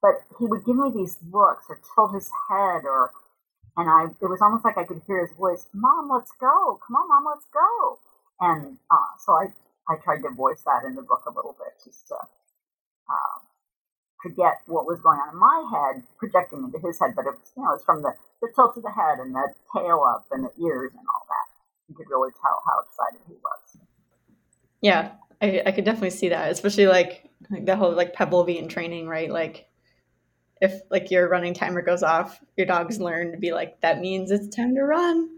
[0.01, 3.11] but he would give me these looks or tilt his head or,
[3.77, 6.79] and I, it was almost like I could hear his voice, Mom, let's go.
[6.88, 7.99] Come on, Mom, let's go.
[8.41, 9.47] And uh, so I,
[9.89, 12.17] I tried to voice that in the book a little bit just to
[13.09, 13.41] um,
[14.23, 17.13] to get what was going on in my head, projecting into his head.
[17.15, 19.53] But it was, you know, it's from the, the tilt of the head and the
[19.75, 21.47] tail up and the ears and all that.
[21.89, 23.64] You could really tell how excited he was.
[24.86, 29.08] Yeah, I, I could definitely see that, especially like, like the whole like Pavlovian training,
[29.08, 29.32] right?
[29.32, 29.67] Like
[30.62, 34.32] if like your running timer goes off, your dogs learn to be like, that means
[34.32, 35.30] it's time to run.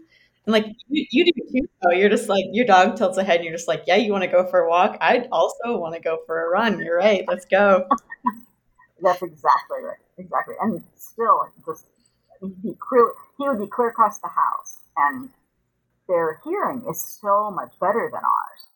[0.46, 1.68] And like you, you do too.
[1.82, 1.92] Though.
[1.96, 4.30] You're just like your dog tilts ahead, and you're just like, yeah, you want to
[4.30, 4.98] go for a walk.
[5.00, 6.80] I also want to go for a run.
[6.80, 7.24] You're right.
[7.28, 7.86] Let's go.
[9.02, 9.98] That's exactly right.
[10.18, 10.54] Exactly.
[10.60, 11.86] And still, just
[12.62, 15.30] be clear, he would be clear across the house, and
[16.08, 18.67] their hearing is so much better than ours.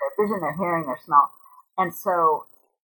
[0.00, 1.30] Their vision, their hearing, their smell,
[1.76, 2.46] and so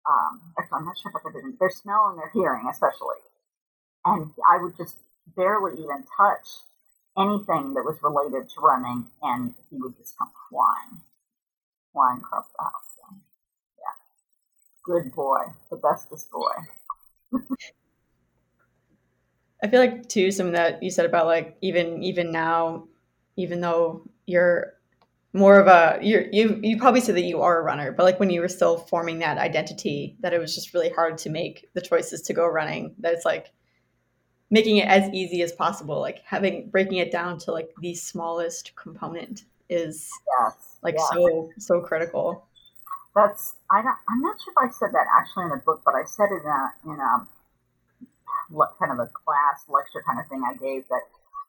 [0.09, 3.21] um, actually, I'm not sure about their vision, their smell and their hearing, especially.
[4.05, 4.97] And I would just
[5.35, 6.47] barely even touch
[7.17, 11.01] anything that was related to running, and he would just come flying,
[11.93, 12.89] flying across the house.
[12.97, 13.15] So,
[13.77, 13.93] yeah,
[14.83, 16.51] good boy, the bestest boy.
[19.63, 22.87] I feel like too something that you said about like even even now,
[23.37, 24.73] even though you're
[25.33, 28.19] more of a you you you probably said that you are a runner, but like
[28.19, 31.69] when you were still forming that identity, that it was just really hard to make
[31.73, 32.93] the choices to go running.
[32.99, 33.51] That it's like
[34.49, 38.75] making it as easy as possible, like having breaking it down to like the smallest
[38.75, 41.09] component is yes, like yes.
[41.13, 42.45] so so critical.
[43.15, 45.95] That's I don't I'm not sure if I said that actually in a book, but
[45.95, 47.27] I said it in a in a
[48.49, 51.03] what kind of a class lecture kind of thing I gave that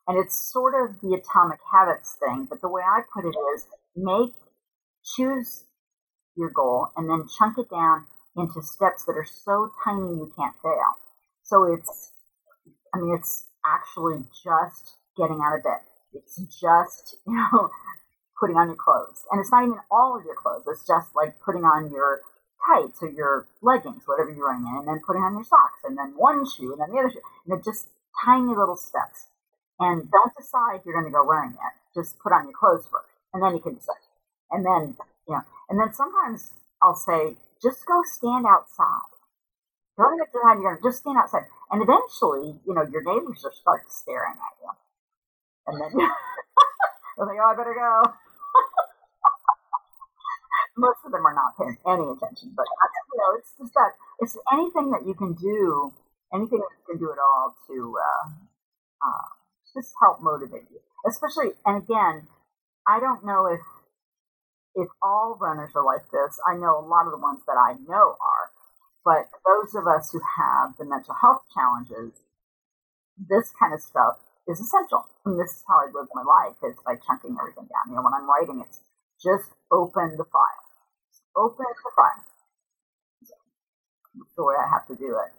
[0.09, 3.67] and it's sort of the atomic habits thing, but the way I put it is
[3.97, 4.35] make,
[5.17, 5.65] choose
[6.37, 10.55] your goal and then chunk it down into steps that are so tiny you can't
[10.63, 10.97] fail.
[11.43, 12.13] So it's,
[12.95, 15.85] I mean, it's actually just getting out of bed.
[16.15, 17.71] It's just, you know,
[18.41, 19.23] putting on your clothes.
[19.31, 20.65] And it's not even all of your clothes.
[20.67, 22.23] It's just like putting on your
[22.67, 25.97] tights or your leggings, whatever you're running in, and then putting on your socks and
[25.99, 27.23] then one shoe and then the other shoe.
[27.47, 27.89] You know, just
[28.25, 29.32] tiny little steps.
[29.83, 31.75] And don't decide you're going to go running yet.
[31.91, 33.99] Just put on your clothes first, and then you can decide.
[34.55, 34.95] And then,
[35.27, 39.11] you know, and then sometimes I'll say, just go stand outside.
[39.99, 41.51] Don't even decide you're going to just stand outside.
[41.75, 44.71] And eventually, you know, your neighbors will start staring at you.
[45.67, 48.07] And then they're like, oh, I better go.
[50.79, 52.71] Most of them are not paying any attention, but
[53.13, 55.93] you know, it's just that it's anything that you can do,
[56.33, 58.31] anything that you can do at all to uh,
[59.05, 59.29] uh,
[59.75, 60.81] just help motivate you.
[61.07, 62.29] Especially, and again,
[62.87, 63.61] I don't know if
[64.75, 66.41] if all runners are like this.
[66.49, 68.47] I know a lot of the ones that I know are,
[69.05, 72.17] but those of us who have the mental health challenges,
[73.19, 74.17] this kind of stuff
[74.49, 75.05] is essential.
[75.27, 77.93] And this is how I live my life is by chunking everything down.
[77.93, 78.81] You know, when I'm writing, it's
[79.21, 80.65] just open the file.
[81.37, 82.25] open the file.
[84.17, 85.33] That's the way I have to do it.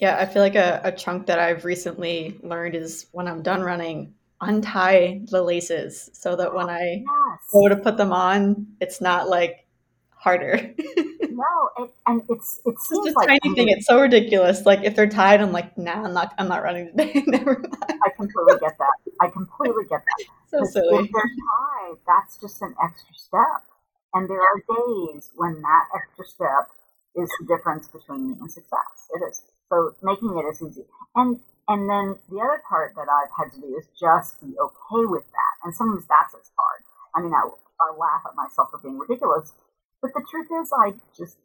[0.00, 3.62] Yeah, I feel like a, a chunk that I've recently learned is when I'm done
[3.62, 7.50] running, untie the laces so that when I Yes.
[7.52, 9.66] go to put them on, it's not like
[10.10, 10.74] harder.
[11.26, 13.68] No, it, and it's it seems just like a tiny thing.
[13.70, 14.64] It's so ridiculous.
[14.66, 16.34] Like if they're tied, I'm like, nah, I'm not.
[16.38, 17.24] I'm not running today.
[17.26, 17.74] Never mind.
[18.04, 18.92] I completely get that.
[19.20, 20.24] I completely get that.
[20.50, 20.98] So silly.
[20.98, 23.64] If they're tied, that's just an extra step.
[24.12, 26.70] And there are days when that extra step
[27.16, 29.08] is the difference between me and success.
[29.16, 29.42] It is.
[29.70, 30.84] So making it as easy.
[31.14, 35.04] And and then the other part that I've had to do is just be okay
[35.08, 35.54] with that.
[35.64, 36.84] And sometimes that's as hard.
[37.16, 39.54] I mean, I, I laugh at myself for being ridiculous,
[40.02, 41.38] but the truth is, I just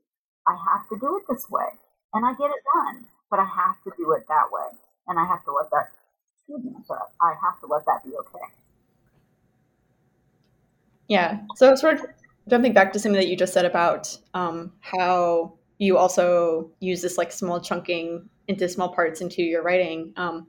[0.48, 1.80] I have to do it this way,
[2.14, 3.06] and I get it done.
[3.30, 4.68] But I have to do it that way,
[5.08, 5.94] and I have to let that.
[6.36, 6.72] Excuse me.
[7.22, 8.48] I have to let that be okay.
[11.08, 11.42] Yeah.
[11.56, 12.06] So sort of
[12.50, 17.18] jumping back to something that you just said about um, how you also use this
[17.18, 20.14] like small chunking into small parts into your writing.
[20.18, 20.48] Um,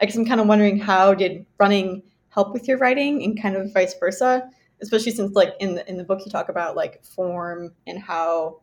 [0.00, 3.56] I guess I'm kind of wondering how did running help with your writing and kind
[3.56, 4.48] of vice versa,
[4.80, 8.60] especially since like in the in the book you talk about like form and how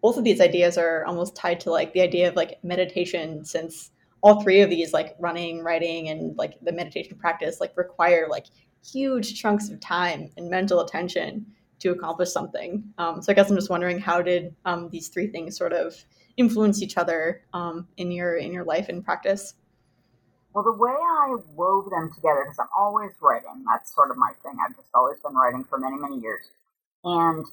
[0.00, 3.90] both of these ideas are almost tied to like the idea of like meditation since
[4.22, 8.46] all three of these like running writing and like the meditation practice like require like
[8.84, 11.44] huge chunks of time and mental attention
[11.80, 15.26] to accomplish something um, so i guess i'm just wondering how did um, these three
[15.26, 15.94] things sort of
[16.36, 19.54] influence each other um, in your in your life and practice
[20.54, 24.32] Well, the way I wove them together, because I'm always writing, that's sort of my
[24.42, 24.56] thing.
[24.64, 26.48] I've just always been writing for many, many years.
[27.04, 27.44] And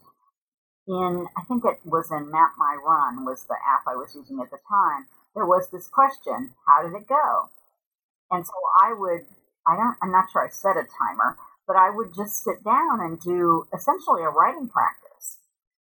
[0.87, 4.39] in, I think it was in Map My Run, was the app I was using
[4.41, 7.49] at the time, there was this question, how did it go?
[8.31, 9.25] And so I would,
[9.67, 12.99] I don't, I'm not sure I set a timer, but I would just sit down
[13.01, 15.39] and do essentially a writing practice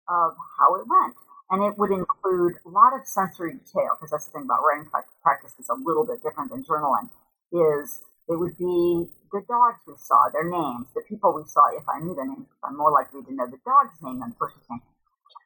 [0.09, 1.15] of how it went.
[1.49, 4.91] And it would include a lot of sensory detail, because that's the thing about writing
[5.23, 7.07] practice is a little bit different than journaling,
[7.55, 11.87] is it would be the dogs we saw, their names, the people we saw, if
[11.87, 14.67] I knew their names, I'm more likely to know the dog's name than the person's
[14.67, 14.83] name.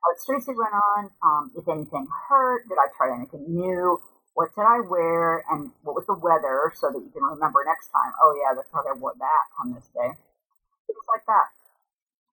[0.02, 4.02] What streets we went on, um, if anything hurt, did I try anything new,
[4.34, 7.90] what did I wear, and what was the weather, so that you can remember next
[7.90, 10.12] time, oh yeah, that's how I wore that on this day.
[10.88, 11.48] Things like that.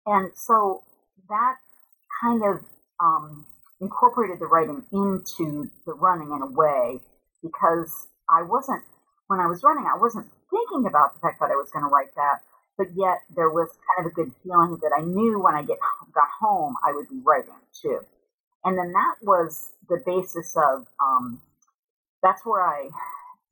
[0.06, 0.82] And so
[1.28, 1.56] that
[2.22, 2.64] kind of
[3.00, 3.46] um,
[3.80, 7.00] incorporated the writing into the running in a way
[7.42, 8.82] because I wasn't
[9.28, 11.92] when I was running, I wasn't thinking about the fact that I was going to
[11.92, 12.40] write that,
[12.78, 15.78] but yet there was kind of a good feeling that I knew when I get
[16.14, 18.00] got home I would be writing too.
[18.64, 21.40] And then that was the basis of um,
[22.22, 22.90] that's where I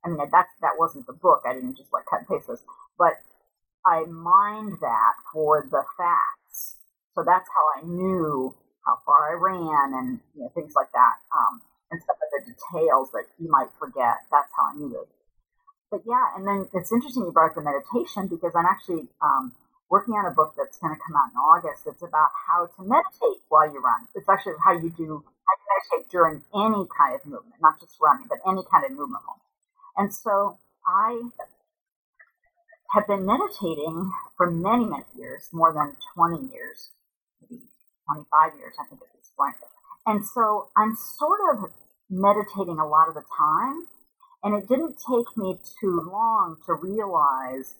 [0.04, 1.42] I mean that that wasn't the book.
[1.46, 2.62] I didn't just like cut and paste this,
[2.98, 3.14] but
[3.86, 6.76] I mined that for the facts.
[7.14, 11.16] So that's how I knew how far I ran and you know, things like that.
[11.34, 14.26] Um, and stuff like the details that you might forget.
[14.30, 15.08] That's how I knew it.
[15.90, 19.54] But yeah, and then it's interesting you brought up the meditation because I'm actually um,
[19.90, 21.86] working on a book that's going to come out in August.
[21.86, 24.06] It's about how to meditate while you run.
[24.14, 27.94] It's actually how you do how you meditate during any kind of movement, not just
[28.02, 29.22] running, but any kind of movement.
[29.96, 31.30] And so I
[32.92, 36.90] have been meditating for many, many years, more than 20 years,
[37.42, 37.62] maybe
[38.12, 39.54] 25 years, I think at this point.
[40.06, 41.70] And so I'm sort of
[42.10, 43.86] meditating a lot of the time.
[44.42, 47.74] And it didn't take me too long to realize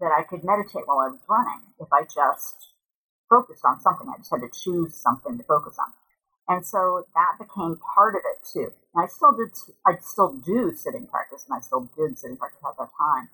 [0.00, 2.74] that I could meditate while I was running if I just
[3.28, 4.08] focused on something.
[4.08, 5.92] I just had to choose something to focus on.
[6.48, 8.72] And so that became part of it too.
[8.94, 9.52] And I still did,
[9.86, 13.28] I still do sitting practice and I still did sitting practice at that time.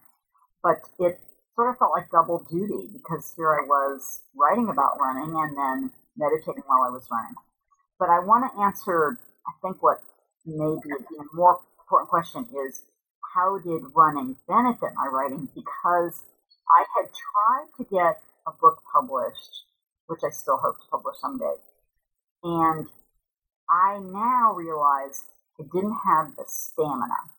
[0.62, 1.20] But it
[1.55, 5.92] sort of felt like double duty because here I was writing about running and then
[6.16, 7.35] meditating while I was running.
[7.98, 10.03] But I want to answer, I think, what
[10.44, 12.83] may be even more important question is
[13.35, 15.48] how did running benefit my writing?
[15.55, 16.24] Because
[16.68, 19.64] I had tried to get a book published,
[20.07, 21.57] which I still hope to publish someday.
[22.42, 22.88] And
[23.70, 25.24] I now realize
[25.59, 27.31] I didn't have the stamina.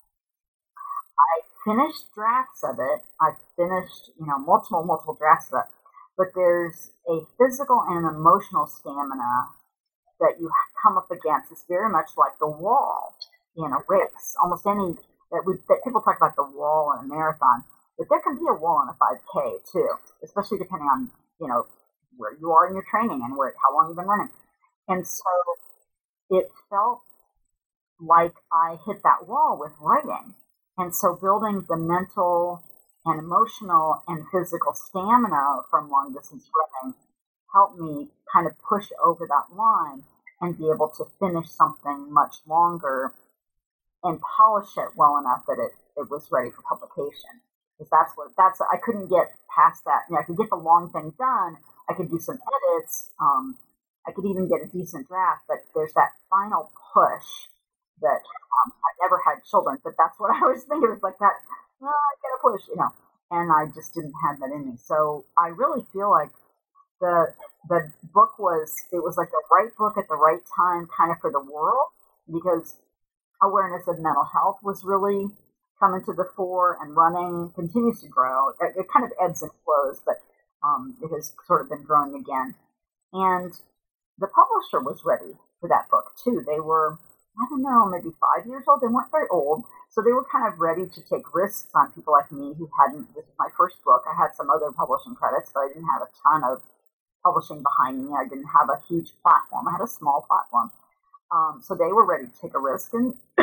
[1.17, 3.05] I finished drafts of it.
[3.21, 5.69] I finished, you know, multiple, multiple drafts of it.
[6.17, 9.51] But there's a physical and an emotional stamina
[10.19, 10.49] that you
[10.81, 13.15] come up against It's very much like the wall
[13.57, 14.35] in a race.
[14.41, 14.95] Almost any
[15.31, 17.63] that we that people talk about the wall in a marathon,
[17.97, 19.89] but there can be a wall in a 5K too,
[20.23, 21.65] especially depending on you know
[22.17, 24.31] where you are in your training and where how long you've been running.
[24.87, 25.31] And so
[26.29, 27.01] it felt
[27.99, 30.35] like I hit that wall with writing.
[30.77, 32.63] And so building the mental
[33.05, 36.95] and emotional and physical stamina from long distance running
[37.53, 40.03] helped me kind of push over that line
[40.41, 43.13] and be able to finish something much longer
[44.03, 47.44] and polish it well enough that it, it was ready for publication.
[47.75, 50.07] Because that's what that's I couldn't get past that.
[50.09, 51.57] You know, I could get the long thing done.
[51.89, 53.11] I could do some edits.
[53.19, 53.57] Um,
[54.07, 55.43] I could even get a decent draft.
[55.47, 57.27] But there's that final push
[58.01, 60.87] that um, I never had children, but that's what I was thinking.
[60.87, 61.35] It was like that.
[61.83, 62.91] Oh, I get a push, you know.
[63.31, 64.77] And I just didn't have that in me.
[64.77, 66.29] So I really feel like
[67.01, 67.33] the
[67.69, 71.17] the book was it was like the right book at the right time kind of
[71.19, 71.89] for the world
[72.31, 72.79] because
[73.43, 75.27] awareness of mental health was really
[75.79, 79.51] coming to the fore and running continues to grow it, it kind of ebbs and
[79.63, 80.21] flows but
[80.63, 82.55] um, it has sort of been growing again
[83.13, 83.53] and
[84.19, 86.97] the publisher was ready for that book too they were
[87.39, 90.47] i don't know maybe five years old they weren't very old so they were kind
[90.51, 93.77] of ready to take risks on people like me who hadn't this was my first
[93.83, 96.63] book i had some other publishing credits but i didn't have a ton of
[97.25, 98.13] publishing behind me.
[98.13, 99.67] I didn't have a huge platform.
[99.67, 100.69] I had a small platform.
[101.31, 103.13] Um, so they were ready to take a risk and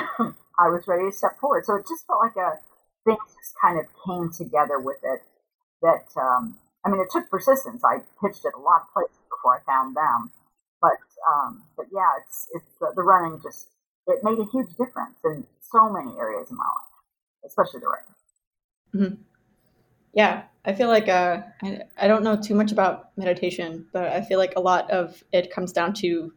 [0.58, 1.64] I was ready to step forward.
[1.64, 2.58] So it just felt like a
[3.04, 5.22] thing just kind of came together with it
[5.82, 7.82] that, um, I mean, it took persistence.
[7.84, 10.30] I pitched it a lot of places before I found them.
[10.80, 13.68] But, um, but yeah, it's, it's uh, the running just,
[14.06, 18.14] it made a huge difference in so many areas of my life, especially the running.
[18.94, 19.22] Mm-hmm.
[20.12, 24.20] Yeah, I feel like uh, I, I don't know too much about meditation, but I
[24.20, 26.32] feel like a lot of it comes down to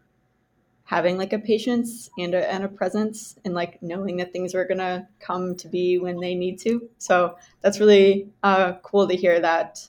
[0.85, 4.65] having like a patience and a, and a presence and like knowing that things are
[4.65, 6.87] gonna come to be when they need to.
[6.99, 9.85] So that's really uh, cool to hear that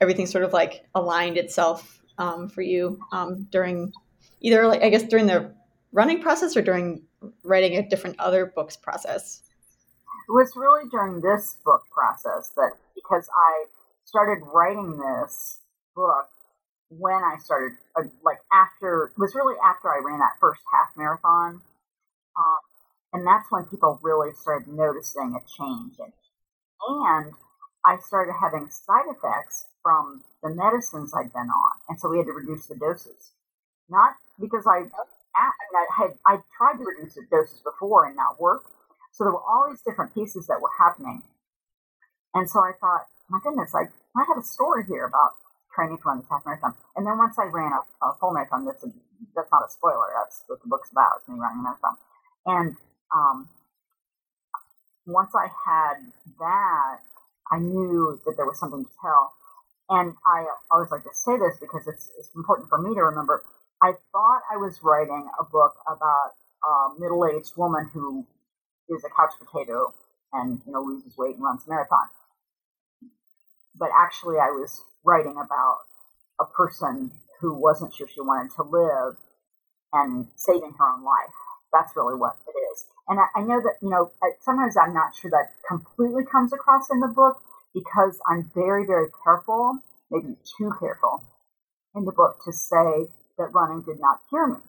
[0.00, 3.92] everything sort of like aligned itself um, for you um, during
[4.40, 5.52] either like I guess during the
[5.92, 7.02] running process or during
[7.44, 9.42] writing a different other books process.
[10.28, 13.66] It was really during this book process that because I
[14.04, 15.60] started writing this
[15.94, 16.28] book
[16.88, 20.96] when I started, uh, like after, it was really after I ran that first half
[20.96, 21.60] marathon.
[22.36, 22.62] Um,
[23.12, 25.96] and that's when people really started noticing a change.
[25.98, 26.12] And,
[26.88, 27.34] and
[27.84, 31.74] I started having side effects from the medicines I'd been on.
[31.88, 33.32] And so we had to reduce the doses.
[33.88, 34.86] Not because I,
[35.34, 35.50] I
[35.96, 38.64] had, I tried to reduce the doses before and not work.
[39.12, 41.22] So there were all these different pieces that were happening.
[42.34, 45.40] And so I thought, my goodness, I might have a story here about
[45.76, 46.72] training to run this half marathon.
[46.96, 48.90] And then once I ran a, a full marathon, that's, a,
[49.36, 50.08] that's not a spoiler.
[50.16, 51.20] That's what the book's about.
[51.20, 51.96] It's me running a marathon.
[52.48, 52.72] And
[53.12, 53.48] um,
[55.06, 56.08] once I had
[56.40, 57.04] that,
[57.52, 59.32] I knew that there was something to tell.
[59.90, 63.44] And I always like to say this because it's, it's important for me to remember.
[63.82, 68.26] I thought I was writing a book about a middle-aged woman who
[68.88, 69.94] is a couch potato
[70.32, 72.08] and you know loses weight and runs a marathon.
[73.78, 75.78] But actually, I was writing about
[76.40, 79.16] a person who wasn't sure she wanted to live
[79.92, 81.34] and saving her own life.
[81.72, 82.86] That's really what it is.
[83.08, 84.10] And I, I know that, you know,
[84.40, 87.42] sometimes I'm not sure that completely comes across in the book
[87.74, 89.78] because I'm very, very careful,
[90.10, 91.22] maybe too careful
[91.94, 94.62] in the book to say that running did not cure me.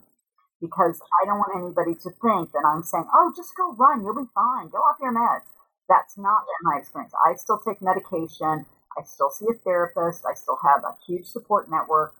[0.60, 4.18] Because I don't want anybody to think that I'm saying, oh, just go run, you'll
[4.18, 5.46] be fine, go off your meds.
[5.88, 7.12] That's not my experience.
[7.14, 8.66] I still take medication.
[8.98, 10.26] I still see a therapist.
[10.26, 12.14] I still have a huge support network.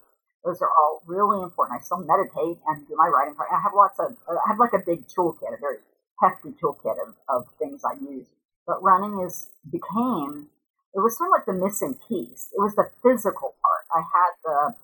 [0.45, 1.81] Those are all really important.
[1.81, 3.35] I still meditate and do my writing.
[3.35, 3.51] Part.
[3.51, 5.83] I have lots of, I have like a big toolkit, a very
[6.23, 8.27] hefty toolkit of, of things I use.
[8.67, 10.49] But running is, became,
[10.95, 12.49] it was sort of like the missing piece.
[12.55, 13.85] It was the physical part.
[13.91, 14.75] I had the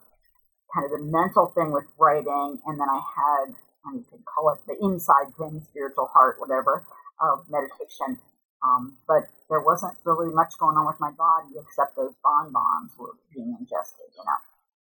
[0.74, 3.54] kind of the mental thing with writing, and then I had,
[3.86, 6.86] I you could call it the inside thing, spiritual heart, whatever,
[7.22, 8.18] of meditation.
[8.64, 13.14] Um, but there wasn't really much going on with my body except those bonbons were
[13.34, 14.40] being ingested, you know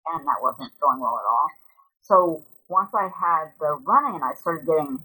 [0.07, 1.49] and that wasn't going well at all.
[2.01, 2.17] So
[2.69, 4.99] once I had the running I started getting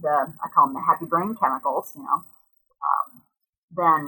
[0.00, 3.22] the, I call them the happy brain chemicals, you know, um,
[3.74, 4.02] then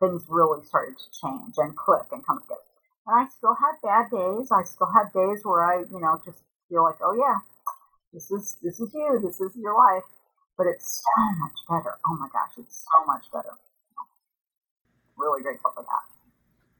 [0.00, 2.66] things really started to change and click and come together.
[3.06, 4.50] And I still had bad days.
[4.50, 7.38] I still had days where I, you know, just feel like, oh yeah,
[8.12, 10.06] this is this is you, this is your life.
[10.58, 11.98] But it's so much better.
[12.06, 13.56] Oh my gosh, it's so much better.
[15.22, 16.02] Really grateful for that.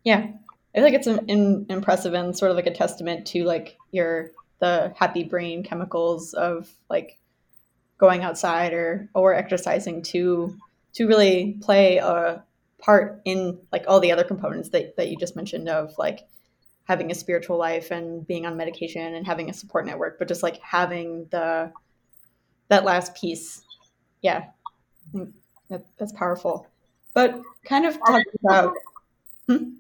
[0.05, 0.33] Yeah,
[0.75, 3.77] I feel like it's an, an impressive and sort of like a testament to like
[3.93, 7.19] your the happy brain chemicals of like
[7.99, 10.57] going outside or or exercising to
[10.95, 12.43] to really play a
[12.79, 16.27] part in like all the other components that, that you just mentioned of like
[16.85, 20.43] having a spiritual life and being on medication and having a support network but just
[20.43, 21.73] like having the
[22.69, 23.63] that last piece.
[24.23, 24.47] Yeah.
[25.15, 25.33] Mm,
[25.69, 26.67] that, that's powerful
[27.15, 28.75] but kind of talking about
[29.47, 29.75] hmm?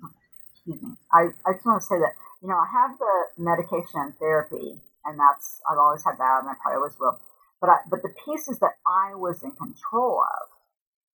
[0.63, 0.95] excuse me.
[1.11, 4.79] I, I just want to say that, you know, I have the medication and therapy,
[5.05, 7.19] and that's, I've always had that, and I probably always will.
[7.59, 10.47] But, I, but the pieces that I was in control of,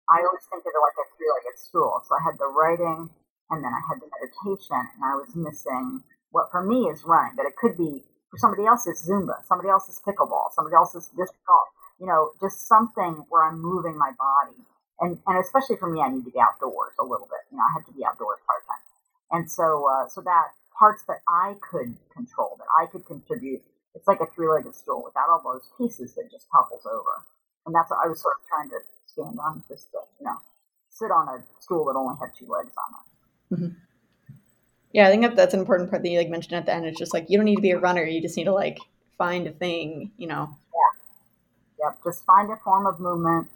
[0.07, 2.03] I always think of it like a three legged stool.
[2.07, 3.11] So I had the writing,
[3.51, 7.35] and then I had the meditation, and I was missing what for me is running,
[7.37, 10.95] but it could be for somebody else it's Zumba, somebody else is pickleball, somebody else
[10.95, 11.69] is disc golf,
[12.01, 14.57] you know, just something where I'm moving my body.
[15.03, 17.43] And, and especially for me, I need to be outdoors a little bit.
[17.51, 18.85] You know, I have to be outdoors part time.
[19.35, 23.63] And so, uh, so that parts that I could control, that I could contribute,
[23.95, 27.27] it's like a three-legged stool without all those pieces that just topples over.
[27.67, 30.39] And that's what I was sort of trying to stand on, just to, you know,
[30.89, 33.55] sit on a stool that only had two legs on it.
[33.55, 33.75] Mm-hmm.
[34.93, 36.87] Yeah, I think that that's an important part that you like mentioned at the end.
[36.87, 38.79] It's just like you don't need to be a runner; you just need to like
[39.17, 40.55] find a thing, you know.
[41.81, 41.87] Yeah.
[41.87, 41.99] Yep.
[42.05, 43.49] Just find a form of movement.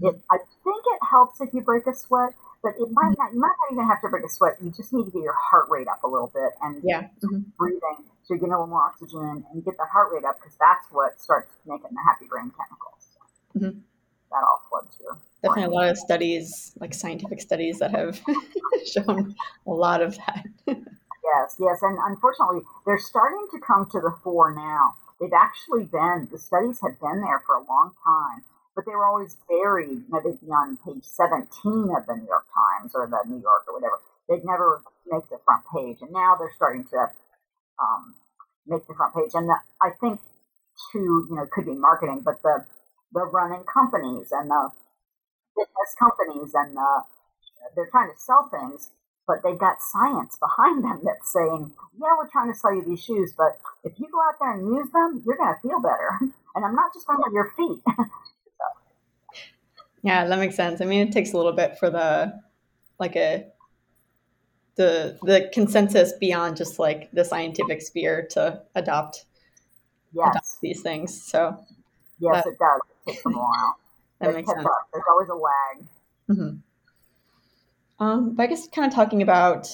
[0.00, 3.34] It, I think it helps if you break a sweat but it might not.
[3.34, 4.56] You might not even have to break a sweat.
[4.62, 7.42] You just need to get your heart rate up a little bit and yeah, mm-hmm.
[7.58, 10.56] breathing so you get a little more oxygen and get the heart rate up because
[10.58, 13.18] that's what starts making the happy brain chemicals.
[13.56, 13.82] Mm-hmm.
[14.30, 15.18] That all floods your.
[15.42, 18.20] Definitely a lot of studies, like scientific studies, that have
[18.86, 19.34] shown
[19.66, 20.46] a lot of that.
[20.68, 24.94] yes, yes, and unfortunately, they're starting to come to the fore now.
[25.20, 28.42] They've actually been the studies have been there for a long time
[28.74, 30.04] but they were always buried.
[30.08, 31.48] You they'd be on page 17
[31.96, 34.00] of the New York Times or the New York or whatever.
[34.28, 37.10] They'd never make the front page, and now they're starting to
[37.80, 38.14] um,
[38.66, 39.32] make the front page.
[39.34, 40.20] And the, I think,
[40.92, 42.66] too, you know, could be marketing, but the
[43.12, 44.70] the running companies and the
[45.56, 47.04] fitness companies and the
[47.76, 48.90] they're trying to sell things,
[49.26, 53.02] but they've got science behind them that's saying, yeah, we're trying to sell you these
[53.02, 56.20] shoes, but if you go out there and use them, you're going to feel better.
[56.54, 57.80] And I'm not just talking about your feet.
[60.02, 60.80] Yeah, that makes sense.
[60.80, 62.40] I mean, it takes a little bit for the
[62.98, 63.46] like a
[64.76, 69.26] the the consensus beyond just like the scientific sphere to adopt,
[70.12, 70.28] yes.
[70.30, 71.22] adopt these things.
[71.22, 71.56] So
[72.18, 72.80] yes, that, it does.
[73.06, 73.76] It takes a while.
[74.20, 74.64] that it makes sense.
[74.64, 74.88] Up.
[74.92, 75.88] There's always a lag.
[76.30, 78.04] Mm-hmm.
[78.04, 79.68] Um, but I guess kind of talking about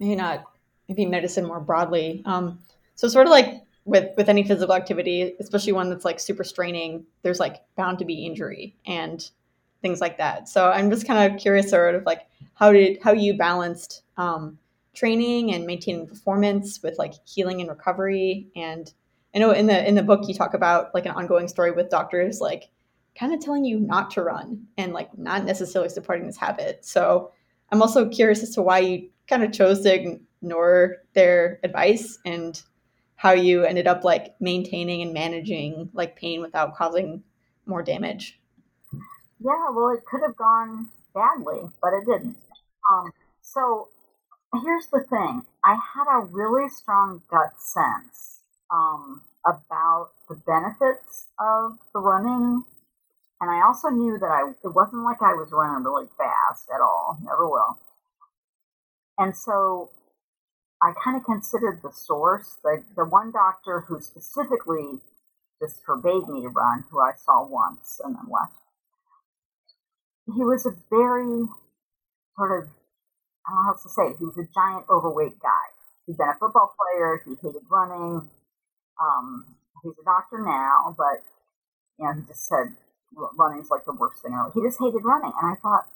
[0.00, 0.44] maybe not
[0.88, 2.22] maybe medicine more broadly.
[2.24, 2.58] Um,
[2.96, 7.04] so sort of like with with any physical activity, especially one that's like super straining,
[7.22, 9.30] there's like bound to be injury and
[9.82, 10.48] things like that.
[10.48, 14.58] So I'm just kind of curious, sort of like how did how you balanced um,
[14.94, 18.48] training and maintaining performance with like healing and recovery.
[18.56, 18.92] And
[19.34, 21.90] I know in the in the book you talk about like an ongoing story with
[21.90, 22.70] doctors like
[23.18, 26.84] kind of telling you not to run and like not necessarily supporting this habit.
[26.84, 27.32] So
[27.70, 32.60] I'm also curious as to why you kind of chose to ignore their advice and
[33.16, 37.22] how you ended up like maintaining and managing like pain without causing
[37.66, 38.39] more damage.
[39.40, 42.36] Yeah, well, it could have gone badly, but it didn't.
[42.92, 43.10] Um,
[43.40, 43.88] so
[44.62, 51.78] here's the thing I had a really strong gut sense um, about the benefits of
[51.94, 52.64] the running.
[53.40, 56.82] And I also knew that I it wasn't like I was running really fast at
[56.82, 57.78] all, never will.
[59.18, 59.90] And so
[60.82, 65.00] I kind of considered the source, the, the one doctor who specifically
[65.62, 68.54] just forbade me to run, who I saw once and then left.
[70.34, 71.46] He was a very
[72.36, 72.70] sort of,
[73.46, 75.66] I don't know how to say, he was a giant overweight guy.
[76.06, 78.28] He'd been a football player, he hated running.
[79.00, 81.24] Um, he's a doctor now, but
[81.98, 82.76] you know, he just said
[83.38, 84.52] running's like the worst thing ever.
[84.54, 85.88] He just hated running, and I thought,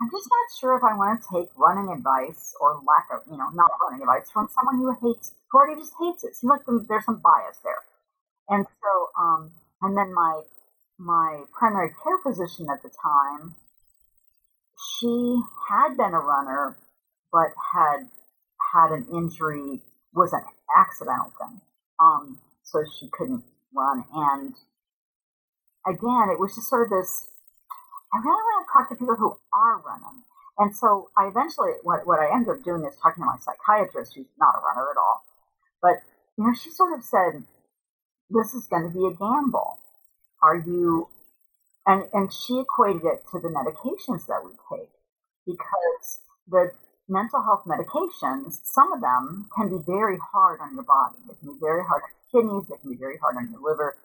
[0.00, 3.36] I'm just not sure if I want to take running advice or lack of, you
[3.36, 6.34] know, not running advice from someone who hates, who already just hates it.
[6.34, 7.84] Seems like there's some bias there.
[8.48, 10.40] And so, um, and then my,
[10.96, 13.54] my primary care physician at the time,
[14.80, 16.78] she had been a runner,
[17.32, 18.08] but had
[18.72, 19.82] had an injury,
[20.14, 20.44] was an
[20.76, 21.60] accidental thing.
[21.98, 24.04] Um, so she couldn't run.
[24.14, 24.54] And
[25.86, 27.30] again, it was just sort of this
[28.12, 30.26] I really want to talk to people who are running.
[30.58, 34.14] And so I eventually, what, what I ended up doing is talking to my psychiatrist,
[34.14, 35.22] who's not a runner at all.
[35.80, 36.02] But,
[36.36, 37.44] you know, she sort of said,
[38.30, 39.78] this is going to be a gamble.
[40.42, 41.08] Are you,
[41.90, 44.94] and, and she equated it to the medications that we take
[45.42, 46.70] because the
[47.10, 51.18] mental health medications, some of them can be very hard on your body.
[51.26, 52.70] They can be very hard on your kidneys.
[52.70, 53.98] They can be very hard on your liver.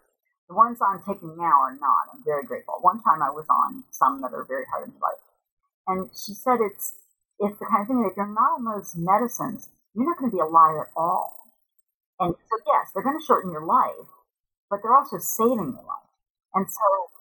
[0.49, 2.09] The ones I'm taking now are not.
[2.09, 2.81] I'm very grateful.
[2.81, 5.21] One time I was on some that are very hard on your life.
[5.85, 6.97] And she said it's
[7.37, 10.31] it's the kind of thing that if you're not on those medicines, you're not going
[10.31, 11.37] to be alive at all.
[12.19, 14.09] And so yes, they're going to shorten your life,
[14.71, 16.09] but they're also saving your life.
[16.55, 17.14] And so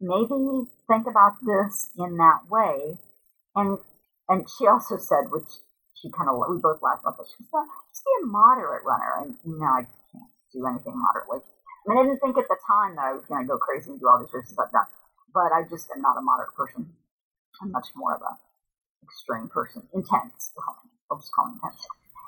[0.00, 2.98] maybe think about this in that way.
[3.54, 3.78] And
[4.28, 5.48] and she also said, which
[5.94, 7.32] she kind of we both laughed about this.
[7.36, 9.22] She said, just be a moderate runner.
[9.22, 11.40] And you know, I can't do anything moderately.
[11.40, 13.90] I mean, I didn't think at the time that I was going to go crazy
[13.90, 14.90] and do all these races I've done,
[15.32, 16.90] but I just am not a moderate person.
[17.62, 18.34] I'm much more of a
[19.06, 20.52] extreme person, intense.
[21.10, 21.86] I'll just call it intense.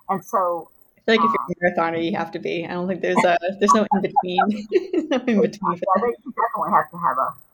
[0.08, 2.64] And so, I feel like um, if you're a marathoner, you have to be.
[2.64, 4.38] I don't think there's a there's no in between.
[5.10, 5.74] no in between.
[5.74, 7.47] Yeah, they, definitely have to have a.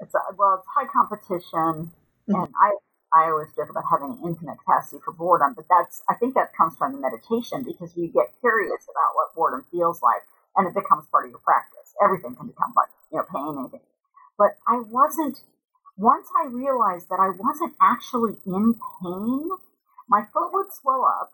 [0.00, 2.34] It's a, well, it's high competition, mm-hmm.
[2.34, 2.72] and I
[3.12, 6.54] I always joke about having an infinite capacity for boredom, but that's I think that
[6.54, 10.22] comes from the meditation because you get curious about what boredom feels like
[10.56, 11.94] and it becomes part of your practice.
[12.02, 13.80] Everything can become part, you know, pain, anything.
[14.38, 15.38] But I wasn't,
[15.96, 19.48] once I realized that I wasn't actually in pain,
[20.08, 21.32] my foot would swell up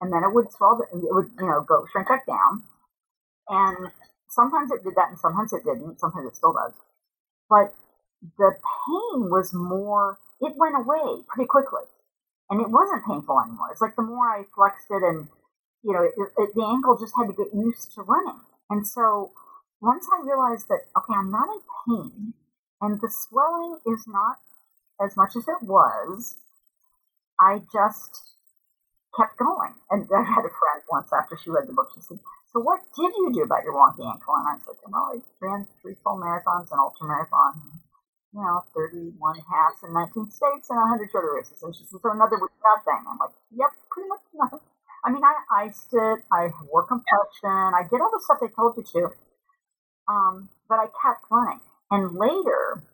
[0.00, 2.64] and then it would swell, it would, you know, go shrink back down.
[3.48, 3.92] And
[4.30, 6.00] sometimes it did that and sometimes it didn't.
[6.00, 6.72] Sometimes it still does.
[7.48, 7.74] But
[8.38, 11.84] the pain was more, it went away pretty quickly.
[12.50, 13.70] And it wasn't painful anymore.
[13.72, 15.28] It's like the more I flexed it and,
[15.82, 18.40] you know, it, it, the ankle just had to get used to running.
[18.70, 19.32] And so
[19.80, 22.34] once I realized that, okay, I'm not in pain
[22.80, 24.38] and the swelling is not
[25.02, 26.36] as much as it was,
[27.40, 28.36] I just
[29.16, 29.74] kept going.
[29.90, 32.20] And I had a friend once after she read the book, she said,
[32.52, 34.36] So what did you do about your wonky ankle?
[34.36, 37.80] And I said, Well, I ran three full marathons and ultra marathon,
[38.36, 39.16] you know, 31
[39.48, 41.56] halves in 19 states and 100 shorter races.
[41.64, 43.00] And she said, So another was nothing.
[43.08, 44.60] I'm like, Yep, pretty much nothing.
[45.04, 48.76] I mean, I iced it, I wore compression, I did all the stuff they told
[48.76, 49.02] you to.
[50.10, 51.62] Um, but I kept running.
[51.90, 52.84] And later,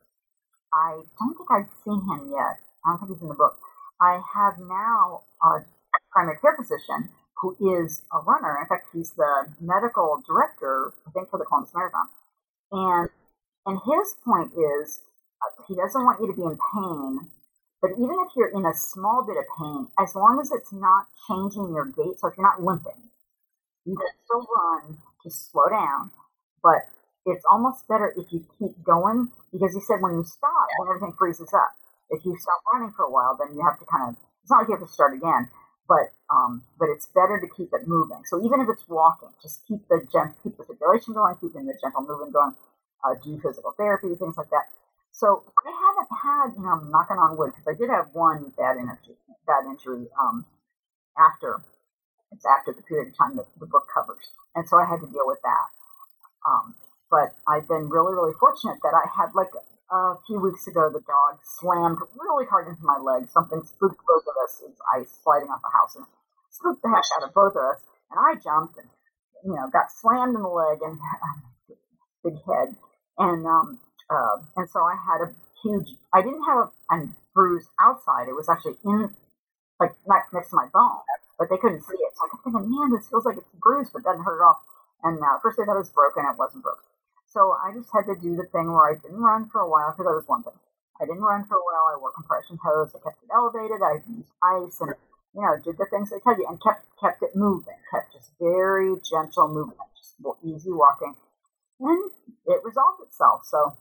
[0.71, 2.63] I don't think I've seen him yet.
[2.85, 3.59] I don't think he's in the book.
[4.01, 5.65] I have now a
[6.13, 8.61] primary care physician who is a runner.
[8.61, 12.07] In fact, he's the medical director, I think, for the Columbus Marathon.
[12.73, 13.09] And
[13.67, 15.01] and his point is,
[15.69, 17.31] he doesn't want you to be in pain
[17.83, 21.11] but even if you're in a small bit of pain, as long as it's not
[21.27, 23.11] changing your gait, so if you're not limping,
[23.85, 26.11] you can still run to slow down,
[26.63, 26.87] but
[27.27, 31.15] it's almost better if you keep going because he said when you stop, when everything
[31.19, 31.75] freezes up.
[32.11, 34.63] If you stop running for a while, then you have to kind of, it's not
[34.63, 35.51] like you have to start again,
[35.89, 38.23] but um, but it's better to keep it moving.
[38.31, 41.75] So even if it's walking, just keep the gent, keep the circulation going, keeping the
[41.83, 42.55] gentle movement going,
[43.03, 44.71] uh, do physical therapy, things like that.
[45.13, 48.53] So I haven't had, you know, I'm knocking on wood because I did have one
[48.57, 50.45] bad injury, bad injury um,
[51.17, 51.61] after
[52.33, 55.07] it's after the period of time that the book covers, and so I had to
[55.13, 55.69] deal with that.
[56.49, 56.75] Um,
[57.13, 59.53] but I've been really, really fortunate that I had like
[59.93, 63.29] a few weeks ago, the dog slammed really hard into my leg.
[63.29, 64.63] Something spooked both of us.
[64.65, 66.07] It was sliding off the house and
[66.51, 67.85] spooked the heck out of both of us.
[68.11, 68.89] And I jumped and,
[69.45, 70.97] you know, got slammed in the leg and
[72.25, 72.77] big head.
[73.19, 73.79] And, um,
[74.13, 75.29] uh, and so I had a
[75.65, 78.29] huge, I didn't have a, a bruise outside.
[78.29, 79.09] It was actually in,
[79.81, 81.01] like, next to my bone,
[81.39, 82.13] but they couldn't see it.
[82.15, 84.61] So I kept thinking, man, this feels like it's bruised, but doesn't hurt at all.
[85.03, 86.23] And uh, first they thought it was broken.
[86.29, 86.85] It wasn't broken.
[87.33, 89.91] So I just had to do the thing where I didn't run for a while
[89.91, 90.55] because that was one thing.
[91.01, 91.91] I didn't run for a while.
[91.91, 92.95] I wore compression hose.
[92.95, 93.81] I kept it elevated.
[93.81, 94.95] I used ice and
[95.35, 97.75] you know did the things they tell you and kept kept it moving.
[97.91, 101.17] Kept just very gentle movement, just easy walking,
[101.81, 102.11] and
[102.47, 103.43] it resolved itself.
[103.49, 103.75] So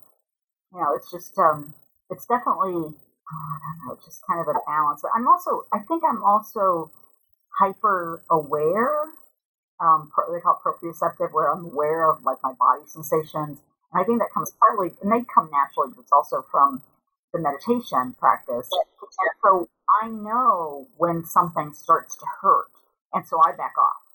[0.73, 1.73] you know it's just um
[2.09, 5.03] it's definitely oh, I don't know, just kind of a balance.
[5.15, 6.91] I'm also I think I'm also
[7.59, 9.05] hyper aware
[9.81, 13.59] um, they call it proprioceptive, where I'm aware of like my body sensations.
[13.91, 16.83] And I think that comes partly, it may come naturally, but it's also from
[17.33, 18.69] the meditation practice.
[18.71, 19.69] And so
[20.03, 22.69] I know when something starts to hurt,
[23.13, 24.05] and so I back off.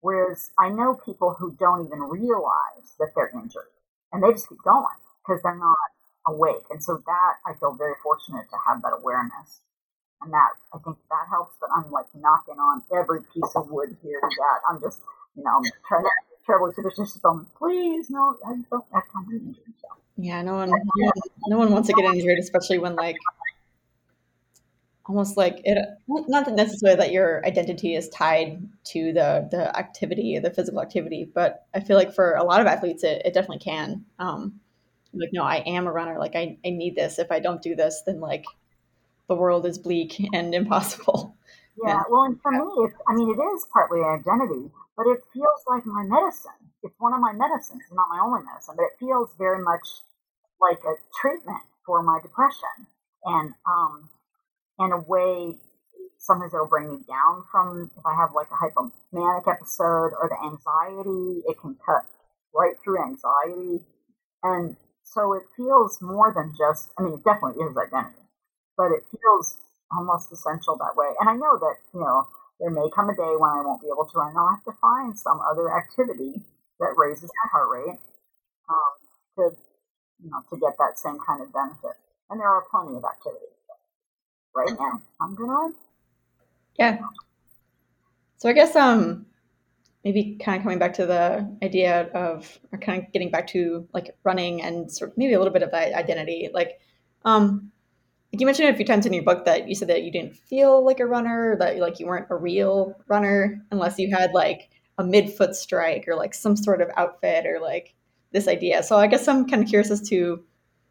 [0.00, 3.72] Whereas I know people who don't even realize that they're injured,
[4.12, 4.84] and they just keep going
[5.28, 5.76] because they're not
[6.26, 6.64] awake.
[6.70, 9.60] And so that I feel very fortunate to have that awareness
[10.22, 11.56] and that I think that helps.
[11.60, 15.02] But I'm like knocking on every piece of wood here that I'm just,
[15.36, 16.10] you know, I'm trying to
[16.46, 17.20] terribly superstitious.
[17.24, 19.74] I'm please, no, I don't time to injured.
[19.80, 19.88] So.
[20.16, 20.72] Yeah, no one,
[21.46, 23.16] no one wants to get injured, especially when like
[25.04, 30.50] almost like it not necessarily that your identity is tied to the the activity the
[30.50, 34.04] physical activity but i feel like for a lot of athletes it, it definitely can
[34.18, 34.60] um
[35.14, 37.74] like no i am a runner like I, I need this if i don't do
[37.74, 38.44] this then like
[39.28, 41.36] the world is bleak and impossible.
[41.84, 45.20] Yeah, well, and for me, it's, I mean, it is partly an identity, but it
[45.32, 46.58] feels like my medicine.
[46.82, 49.86] It's one of my medicines, not my only medicine, but it feels very much
[50.60, 52.86] like a treatment for my depression.
[53.24, 54.10] And um,
[54.80, 55.54] in a way,
[56.18, 60.38] sometimes it'll bring me down from if I have like a hypomanic episode or the
[60.42, 62.06] anxiety, it can cut
[62.52, 63.84] right through anxiety.
[64.42, 64.76] And
[65.14, 68.28] so it feels more than just, I mean, it definitely is identity
[68.78, 69.58] but it feels
[69.92, 71.10] almost essential that way.
[71.20, 72.28] And I know that, you know,
[72.60, 74.80] there may come a day when I won't be able to and I'll have to
[74.80, 76.40] find some other activity
[76.78, 77.98] that raises my heart rate
[78.70, 78.92] um,
[79.36, 79.42] to,
[80.22, 81.98] you know, to get that same kind of benefit.
[82.30, 83.50] And there are plenty of activities.
[84.54, 85.74] Right now, I'm gonna.
[86.78, 86.98] Yeah.
[88.38, 89.26] So I guess um
[90.08, 93.86] maybe kind of coming back to the idea of or kind of getting back to
[93.92, 96.48] like running and sort of maybe a little bit of that identity.
[96.50, 96.80] Like
[97.26, 97.70] um
[98.32, 100.82] you mentioned a few times in your book that you said that you didn't feel
[100.82, 105.04] like a runner, that like you weren't a real runner unless you had like a
[105.04, 107.94] midfoot strike or like some sort of outfit or like
[108.32, 108.82] this idea.
[108.82, 110.42] So I guess I'm kind of curious as to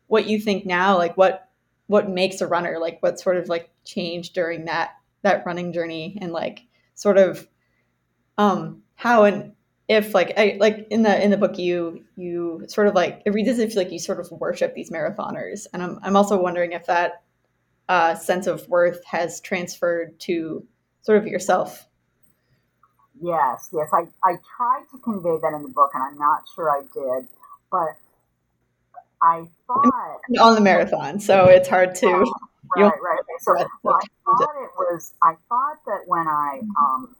[0.05, 1.49] what you think now, like what
[1.87, 4.91] what makes a runner, like what sort of like changed during that
[5.23, 7.47] that running journey and like sort of
[8.37, 9.53] um how and
[9.87, 13.29] if like I like in the in the book you you sort of like it
[13.29, 16.73] reads as if like you sort of worship these marathoners and I'm I'm also wondering
[16.73, 17.23] if that
[17.89, 20.65] uh, sense of worth has transferred to
[21.01, 21.87] sort of yourself.
[23.21, 23.87] Yes, yes.
[23.93, 27.27] I, I tried to convey that in the book, and I'm not sure I did,
[27.71, 27.97] but
[29.21, 32.07] I thought on the marathon, so it's hard to.
[32.75, 33.19] right, right.
[33.19, 33.37] Okay.
[33.39, 35.13] So well, I thought it was.
[35.23, 37.15] I thought that when I um,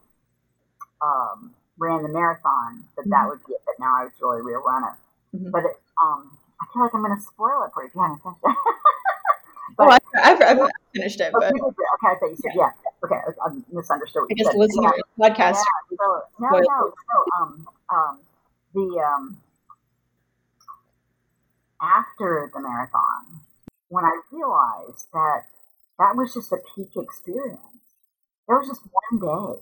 [1.01, 3.09] um, ran the marathon, that mm-hmm.
[3.11, 3.61] that would be it.
[3.65, 4.97] But now I was really real runner.
[5.35, 5.51] Mm-hmm.
[5.51, 8.01] But it, um, I feel like I'm going to spoil it for you if you
[8.01, 8.55] haven't finished it.
[9.77, 11.31] But, oh, I've, I've, I've, finished it.
[11.35, 12.71] Oh, but, okay, I thought you said yeah.
[12.73, 13.05] yeah.
[13.05, 14.23] Okay, I misunderstood.
[14.31, 15.61] I guess listen to your podcast.
[15.61, 16.93] Yeah, so, no, no.
[16.95, 18.19] So, um, um,
[18.73, 19.37] the um,
[21.79, 23.41] after the marathon,
[23.89, 25.45] when I realized that
[25.99, 27.61] that was just a peak experience,
[28.47, 29.61] there was just one day.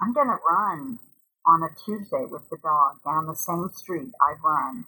[0.00, 0.98] I'm gonna run
[1.46, 4.84] on a Tuesday with the dog down the same street I've run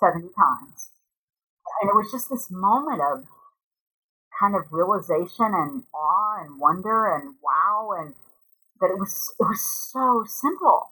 [0.00, 0.90] 70 times.
[1.82, 3.24] And it was just this moment of
[4.40, 8.14] kind of realization and awe and wonder and wow and
[8.80, 9.62] that it was it was
[9.92, 10.90] so simple.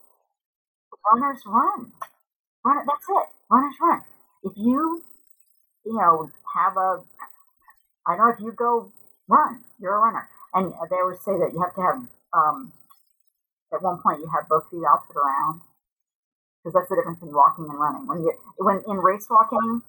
[1.13, 1.93] Runners run.
[2.65, 3.29] Run that's it.
[3.51, 4.03] Runners run.
[4.45, 5.03] If you
[5.85, 7.03] you know have a
[8.07, 8.93] I know if you go
[9.29, 10.29] run, you're a runner.
[10.55, 12.73] And they always say that you have to have um,
[13.75, 15.61] at one point you have both feet off the ground
[16.63, 18.07] because that's the difference in walking and running.
[18.07, 19.83] When you when in race walking,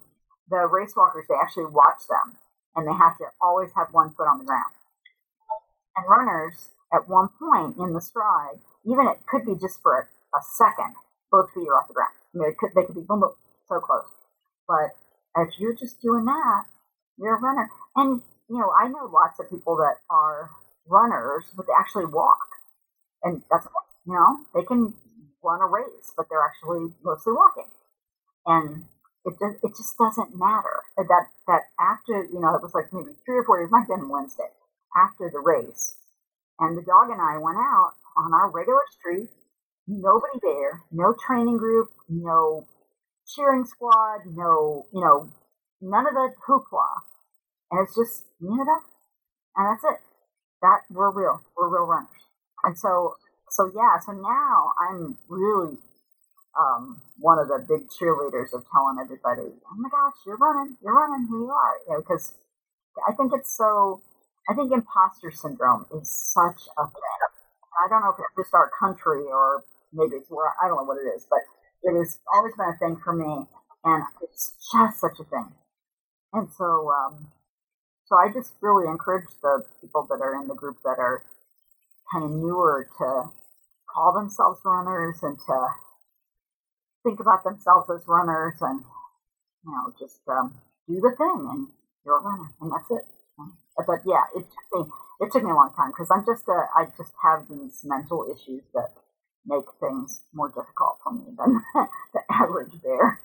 [0.50, 2.36] the race walkers they actually watch them
[2.76, 4.74] and they have to always have one foot on the ground.
[5.96, 10.04] And runners, at one point in the stride, even it could be just for a,
[10.36, 10.96] a second,
[11.32, 12.14] both feet are off the ground.
[12.34, 13.34] I mean, could, they could be boom, boom,
[13.68, 14.12] so close.
[14.68, 14.92] But
[15.38, 16.64] if you're just doing that,
[17.18, 17.70] you're a runner.
[17.96, 20.50] And, you know, I know lots of people that are
[20.88, 22.55] runners, but they actually walk.
[23.26, 23.68] And that's,
[24.06, 24.94] you know, they can
[25.44, 27.72] run a race, but they're actually mostly walking.
[28.46, 28.86] And
[29.26, 33.18] it just, it just doesn't matter that, that after, you know, it was like maybe
[33.26, 34.54] three or four days, might have been Wednesday,
[34.96, 35.98] after the race.
[36.60, 39.30] And the dog and I went out on our regular street,
[39.88, 42.68] nobody there, no training group, no
[43.28, 45.32] cheering squad, no, you know,
[45.82, 46.86] none of the hoopla.
[47.72, 48.80] And it's just me and the
[49.58, 50.00] And that's it.
[50.62, 51.42] That we're real.
[51.58, 52.10] We're real runners.
[52.66, 53.16] And so
[53.50, 55.78] so yeah, so now I'm really
[56.60, 60.96] um, one of the big cheerleaders of telling everybody, "Oh my gosh, you're running, you're
[60.96, 62.34] running, who you are," you know, because
[63.08, 64.02] I think it's so.
[64.50, 67.20] I think imposter syndrome is such a thing.
[67.86, 69.64] I don't know if it's just our country or
[69.94, 71.40] maybe it's where I don't know what it is, but
[71.84, 73.48] it has always been a thing for me,
[73.86, 75.52] and it's just such a thing.
[76.34, 77.32] And so, um,
[78.06, 81.24] so I just really encourage the people that are in the group that are
[82.12, 83.30] kind of newer to
[83.90, 85.68] call themselves runners and to
[87.04, 88.82] think about themselves as runners and
[89.66, 90.56] you know just um,
[90.88, 91.68] do the thing and
[92.06, 93.06] you're a runner and that's it.
[93.78, 96.68] But yeah, it took me it took me a long time because I'm just a,
[96.76, 98.94] I just have these mental issues that
[99.46, 101.62] make things more difficult for me than
[102.14, 103.22] the average bear.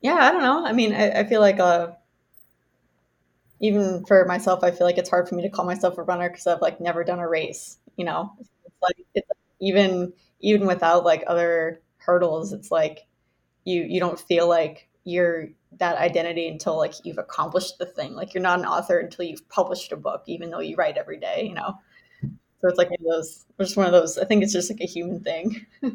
[0.00, 0.64] Yeah, I don't know.
[0.64, 1.92] I mean, I, I feel like uh,
[3.60, 6.28] even for myself, I feel like it's hard for me to call myself a runner
[6.28, 7.78] because I've like never done a race.
[7.96, 8.50] You know, it's
[8.82, 9.28] like it's
[9.60, 13.06] even even without like other hurdles, it's like
[13.64, 15.48] you you don't feel like you're
[15.78, 18.14] that identity until like you've accomplished the thing.
[18.14, 21.18] Like you're not an author until you've published a book, even though you write every
[21.18, 21.46] day.
[21.48, 21.78] You know,
[22.22, 23.46] so it's like one of those.
[23.58, 24.18] Just one of those.
[24.18, 25.64] I think it's just like a human thing.
[25.82, 25.90] yeah,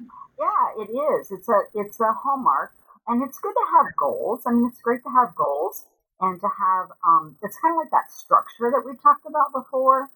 [0.80, 1.32] it is.
[1.32, 2.74] It's a it's a hallmark,
[3.08, 4.42] and it's good to have goals.
[4.48, 5.86] I mean, it's great to have goals
[6.22, 10.10] and to have um, it's kind of like that structure that we talked about before.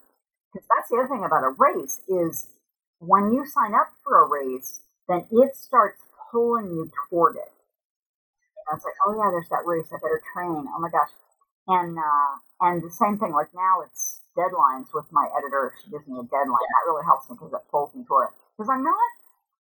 [0.53, 2.47] Because that's the other thing about a race is
[2.99, 5.99] when you sign up for a race, then it starts
[6.31, 7.51] pulling you toward it.
[8.69, 9.89] And it's like, oh yeah, there's that race.
[9.91, 10.65] I better train.
[10.71, 11.11] Oh my gosh.
[11.67, 13.33] And uh, and the same thing.
[13.33, 15.73] Like now, it's deadlines with my editor.
[15.83, 16.69] She gives me a deadline.
[16.71, 18.35] That really helps me because it pulls me toward it.
[18.55, 19.09] Because I'm not,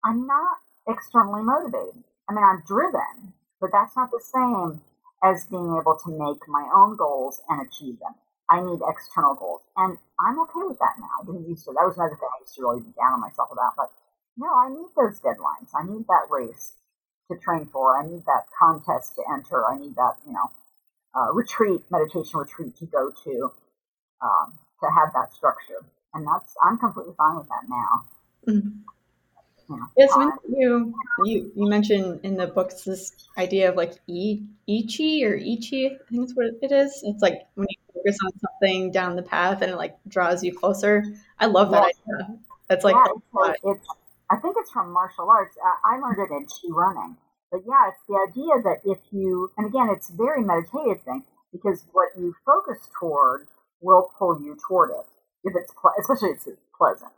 [0.05, 2.03] I'm not externally motivated.
[2.29, 4.81] I mean, I'm driven, but that's not the same
[5.23, 8.13] as being able to make my own goals and achieve them.
[8.49, 9.61] I need external goals.
[9.77, 11.09] And I'm okay with that now.
[11.21, 11.71] I didn't used to.
[11.71, 13.73] That was another thing I used to really be down on myself about.
[13.77, 13.89] But
[14.37, 15.71] no, I need those deadlines.
[15.73, 16.75] I need that race
[17.31, 17.97] to train for.
[17.97, 19.63] I need that contest to enter.
[19.65, 20.51] I need that, you know,
[21.15, 23.51] uh, retreat, meditation retreat to go to,
[24.21, 25.87] um, to have that structure.
[26.13, 27.91] And that's, I'm completely fine with that now.
[28.47, 28.83] Mm-hmm.
[29.97, 30.93] Yes, uh, you
[31.25, 35.87] you you mentioned in the books this idea of like e, ichi or ichi.
[35.87, 37.03] I think that's what it is.
[37.03, 40.57] It's like when you focus on something down the path and it like draws you
[40.57, 41.03] closer.
[41.39, 42.37] I love that idea.
[42.67, 43.87] That's like yeah, it's, it's,
[44.31, 45.55] I think it's from martial arts.
[45.63, 47.17] I, I learned it in chi running,
[47.51, 51.23] but yeah, it's the idea that if you and again, it's a very meditative thing
[51.51, 53.47] because what you focus toward
[53.81, 55.05] will pull you toward it.
[55.43, 57.13] If it's ple- especially if it's pleasant,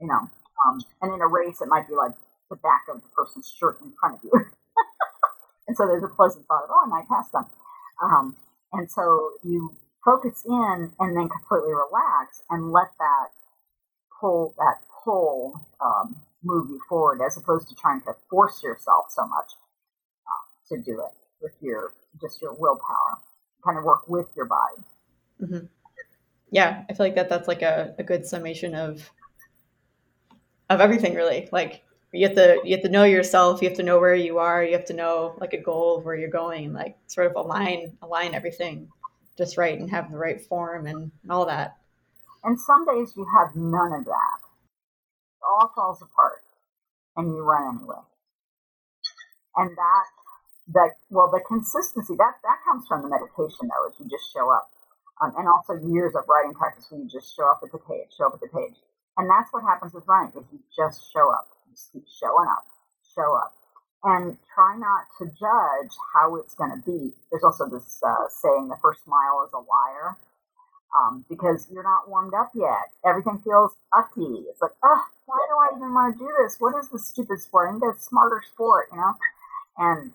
[0.00, 0.28] you know.
[0.66, 2.12] Um, and in a race, it might be like
[2.50, 4.32] the back of the person's shirt in front of you.
[5.68, 7.46] and so there's a pleasant thought of, oh, I might pass them.
[8.02, 8.36] Um,
[8.72, 13.28] and so you focus in and then completely relax and let that
[14.20, 19.26] pull, that pull um, move you forward as opposed to trying to force yourself so
[19.26, 19.52] much
[20.26, 23.18] uh, to do it with your, just your willpower.
[23.64, 24.82] Kind of work with your body.
[25.42, 25.66] Mm-hmm.
[26.50, 29.10] Yeah, I feel like that that's like a, a good summation of
[30.70, 31.48] of everything really.
[31.52, 34.38] Like you have to you have to know yourself, you have to know where you
[34.38, 37.36] are, you have to know like a goal of where you're going, like sort of
[37.36, 38.88] align align everything
[39.36, 41.76] just right and have the right form and, and all that.
[42.44, 44.38] And some days you have none of that.
[44.40, 46.42] It all falls apart
[47.16, 48.02] and you run anyway.
[49.56, 50.04] And that
[50.74, 54.50] that well the consistency that that comes from the meditation though, is you just show
[54.50, 54.70] up.
[55.20, 58.14] Um, and also years of writing practice where you just show up at the page,
[58.16, 58.78] show up at the page.
[59.18, 61.48] And that's what happens with running is you just show up.
[61.66, 62.64] You just keep showing up,
[63.14, 63.54] show up.
[64.04, 67.12] And try not to judge how it's going to be.
[67.30, 70.16] There's also this uh, saying, the first mile is a liar.
[70.96, 72.94] Um, because you're not warmed up yet.
[73.04, 74.46] Everything feels ucky.
[74.48, 76.56] It's like, oh, why do I even want to do this?
[76.60, 77.68] What is this stupid sport?
[77.68, 79.14] I need a smarter sport, you know?
[79.78, 80.12] And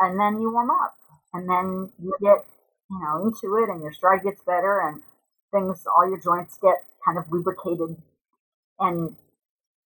[0.00, 0.96] and then you warm up,
[1.32, 2.44] and then you get
[2.90, 5.02] you know into it, and your stride gets better, and
[5.52, 7.96] things, all your joints get kind of lubricated
[8.80, 9.16] and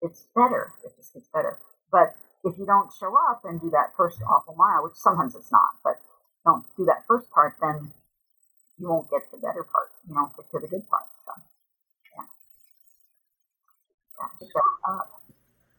[0.03, 0.73] it's better.
[0.85, 1.59] It just gets better.
[1.91, 5.51] But if you don't show up and do that first awful mile, which sometimes it's
[5.51, 5.97] not, but
[6.45, 7.93] don't do that first part, then
[8.79, 9.89] you won't get the better part.
[10.09, 11.05] You won't get to the good part.
[11.25, 11.33] So,
[12.17, 12.25] yeah.
[14.41, 14.99] yeah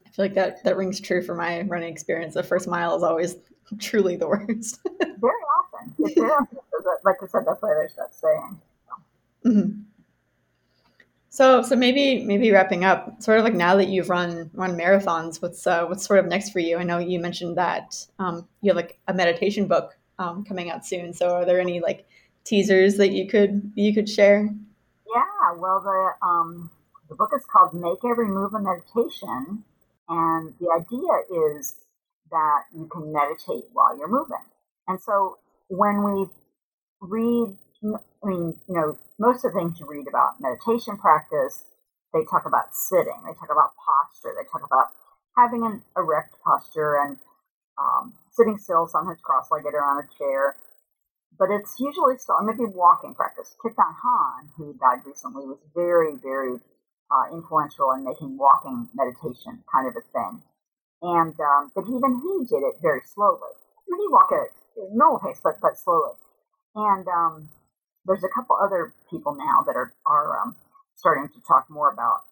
[0.05, 2.33] I feel like that, that rings true for my running experience.
[2.33, 3.37] The first mile is always
[3.79, 4.79] truly the worst.
[4.83, 5.95] very often.
[5.99, 6.57] It's very often.
[7.03, 8.59] Like I said, that's why there's that saying.
[8.87, 8.93] So.
[9.49, 9.81] Mm-hmm.
[11.37, 15.39] So, so maybe maybe wrapping up, sort of like now that you've run run marathons,
[15.39, 16.77] what's uh, what's sort of next for you?
[16.77, 20.83] I know you mentioned that um, you have like a meditation book um, coming out
[20.83, 21.13] soon.
[21.13, 22.07] So, are there any like
[22.43, 24.49] teasers that you could you could share?
[25.05, 26.71] Yeah, well, the um,
[27.07, 29.63] the book is called "Make Every Move a Meditation,"
[30.09, 31.75] and the idea is
[32.31, 34.37] that you can meditate while you're moving.
[34.87, 36.25] And so, when we
[36.99, 37.57] read,
[38.23, 41.65] I mean, you know most of the things you read about meditation practice,
[42.13, 44.93] they talk about sitting, they talk about posture, they talk about
[45.37, 47.17] having an erect posture and
[47.77, 50.57] um, sitting still, sometimes cross-legged or on a chair.
[51.37, 53.55] But it's usually still, maybe walking practice.
[53.61, 56.57] Thich Nhat Hanh, who died recently, was very, very
[57.11, 60.41] uh, influential in making walking meditation kind of a thing.
[61.01, 63.53] And um, but even he did it very slowly.
[63.53, 64.49] I mean, he walked at
[64.81, 66.17] a normal pace, but but slowly.
[66.73, 67.49] And um,
[68.07, 70.55] there's a couple other people now that are are um,
[70.95, 72.23] starting to talk more about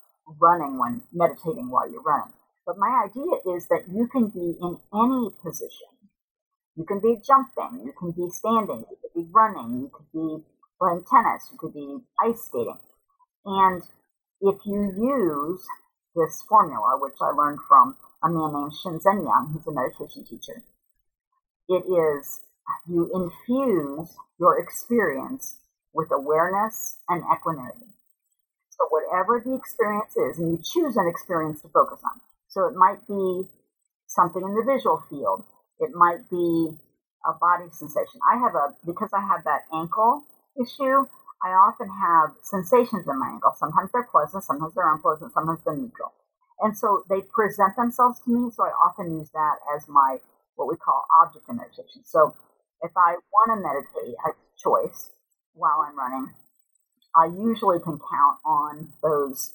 [0.42, 2.34] running when meditating while you're running.
[2.66, 5.94] But my idea is that you can be in any position.
[6.76, 10.44] You can be jumping, you can be standing, you could be running, you could be
[10.80, 12.80] playing tennis, you could be ice skating.
[13.46, 13.84] And
[14.42, 15.64] if you use
[16.16, 20.64] this formula, which I learned from a man named Shinzen Young, who's a meditation teacher,
[21.70, 22.42] it is
[22.88, 25.58] you infuse your experience
[25.96, 27.88] with awareness and equanimity.
[28.70, 32.20] So whatever the experience is, and you choose an experience to focus on.
[32.52, 33.48] So it might be
[34.08, 35.48] something in the visual field.
[35.80, 36.76] It might be
[37.26, 38.20] a body sensation.
[38.28, 40.28] I have a, because I have that ankle
[40.60, 41.08] issue,
[41.44, 43.56] I often have sensations in my ankle.
[43.58, 46.12] Sometimes they're pleasant, sometimes they're unpleasant, sometimes they're neutral.
[46.62, 50.20] And so they present themselves to me, so I often use that as my,
[50.56, 52.04] what we call object of meditation.
[52.04, 52.36] So
[52.82, 55.12] if I want to meditate, I choice,
[55.56, 56.34] while I'm running,
[57.16, 59.54] I usually can count on those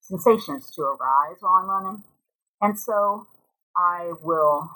[0.00, 2.04] sensations to arise while I'm running.
[2.60, 3.26] And so
[3.76, 4.70] I will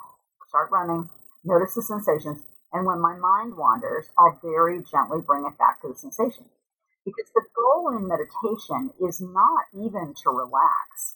[0.47, 1.09] start running,
[1.43, 5.87] notice the sensations, and when my mind wanders, I'll very gently bring it back to
[5.89, 6.45] the sensation.
[7.05, 11.15] Because the goal in meditation is not even to relax.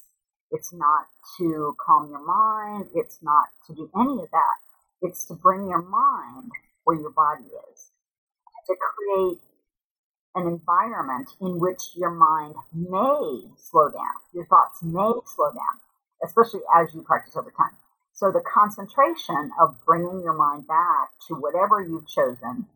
[0.52, 1.08] It's not
[1.38, 2.90] to calm your mind.
[2.96, 4.58] It's not to do any of that.
[5.02, 6.52] It's to bring your mind
[6.84, 7.92] where your body is.
[8.68, 9.42] To create
[10.36, 14.18] an environment in which your mind may slow down.
[14.34, 15.80] Your thoughts may slow down,
[16.24, 17.76] especially as you practice over time.
[18.14, 22.68] So the concentration of bringing your mind back to whatever you've chosen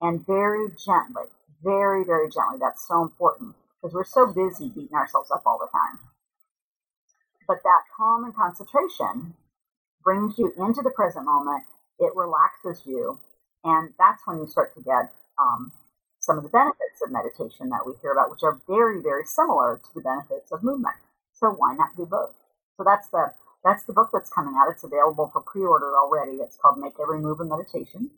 [0.00, 1.30] and very gently,
[1.62, 5.70] very, very gently, that's so important because we're so busy beating ourselves up all the
[5.70, 6.00] time.
[7.46, 9.34] But that calm and concentration
[10.02, 11.64] brings you into the present moment.
[11.98, 13.18] It relaxes you.
[13.64, 15.72] And that's when you start to get um,
[16.20, 19.80] some of the benefits of meditation that we hear about, which are very, very similar
[19.80, 21.00] to the benefits of movement.
[21.32, 22.36] So why not do both?
[22.76, 23.32] So that's the
[23.64, 24.72] that's the book that's coming out.
[24.72, 26.40] It's available for pre-order already.
[26.40, 28.12] It's called Make Every Move a Meditation,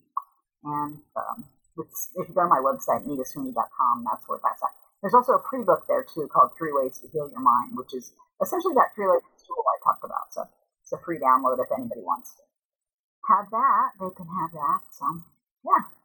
[0.62, 1.46] and um,
[1.78, 4.74] if you go to my website nitasweeney.com, that's where that's at.
[5.02, 8.14] There's also a pre-book there too called Three Ways to Heal Your Mind, which is
[8.42, 10.30] essentially that three-legged stool I talked about.
[10.30, 10.46] So
[10.82, 12.42] it's a free download if anybody wants to
[13.34, 13.98] have that.
[13.98, 14.82] They can have that.
[14.94, 15.06] So
[15.66, 16.01] yeah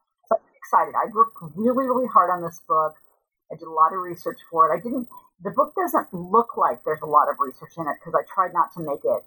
[0.67, 0.91] excited.
[0.99, 2.99] I worked really, really hard on this book.
[3.47, 4.75] I did a lot of research for it.
[4.75, 5.07] I didn't,
[5.39, 8.51] the book doesn't look like there's a lot of research in it because I tried
[8.51, 9.23] not to make it,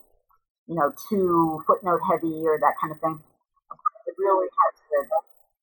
[0.69, 3.17] you know, too footnote heavy or that kind of thing.
[3.17, 4.97] It really has to,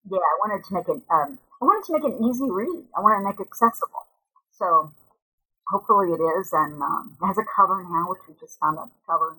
[0.09, 2.89] yeah, I wanted to make it, um, I wanted to make an easy read.
[2.97, 4.09] I wanted to make it accessible.
[4.57, 4.89] So
[5.69, 6.49] hopefully it is.
[6.49, 9.37] And um, it has a cover now, which we just found out the cover.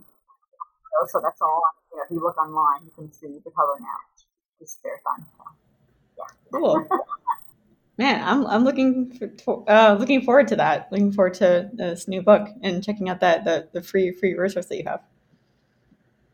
[1.11, 1.63] So that's all.
[1.91, 3.99] You know, if you look online, you can see the cover now.
[4.63, 5.27] It's very fun.
[5.35, 5.68] So.
[6.53, 6.87] Cool.
[7.99, 9.11] Man, I'm I'm looking
[9.45, 10.91] for, uh, looking forward to that.
[10.93, 14.67] Looking forward to this new book and checking out that the, the free free resource
[14.67, 15.03] that you have.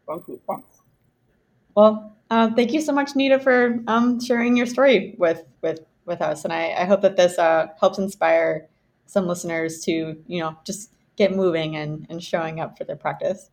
[0.07, 0.41] Thank you.
[0.47, 0.83] Thanks.
[1.75, 6.21] Well, uh, thank you so much, Nita, for um, sharing your story with with with
[6.21, 8.69] us, and I, I hope that this uh, helps inspire
[9.07, 13.51] some listeners to you know just get moving and, and showing up for their practice.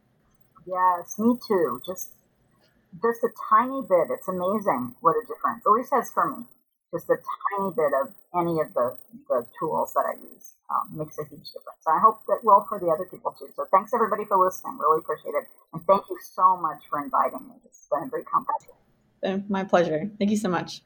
[0.66, 1.82] Yes, me too.
[1.86, 2.16] Just
[3.00, 4.12] just a tiny bit.
[4.12, 6.44] It's amazing what a difference, at least has for me.
[6.92, 8.98] Just a tiny bit of any of the,
[9.30, 11.88] the tools that I use um, makes a huge difference.
[11.88, 13.48] I hope that will for the other people too.
[13.56, 14.78] So thanks everybody for listening.
[14.78, 15.48] Really appreciate it.
[15.72, 17.56] And thank you so much for inviting me.
[17.64, 19.46] It's been a great conversation.
[19.48, 20.12] my pleasure.
[20.20, 20.82] Thank you so much.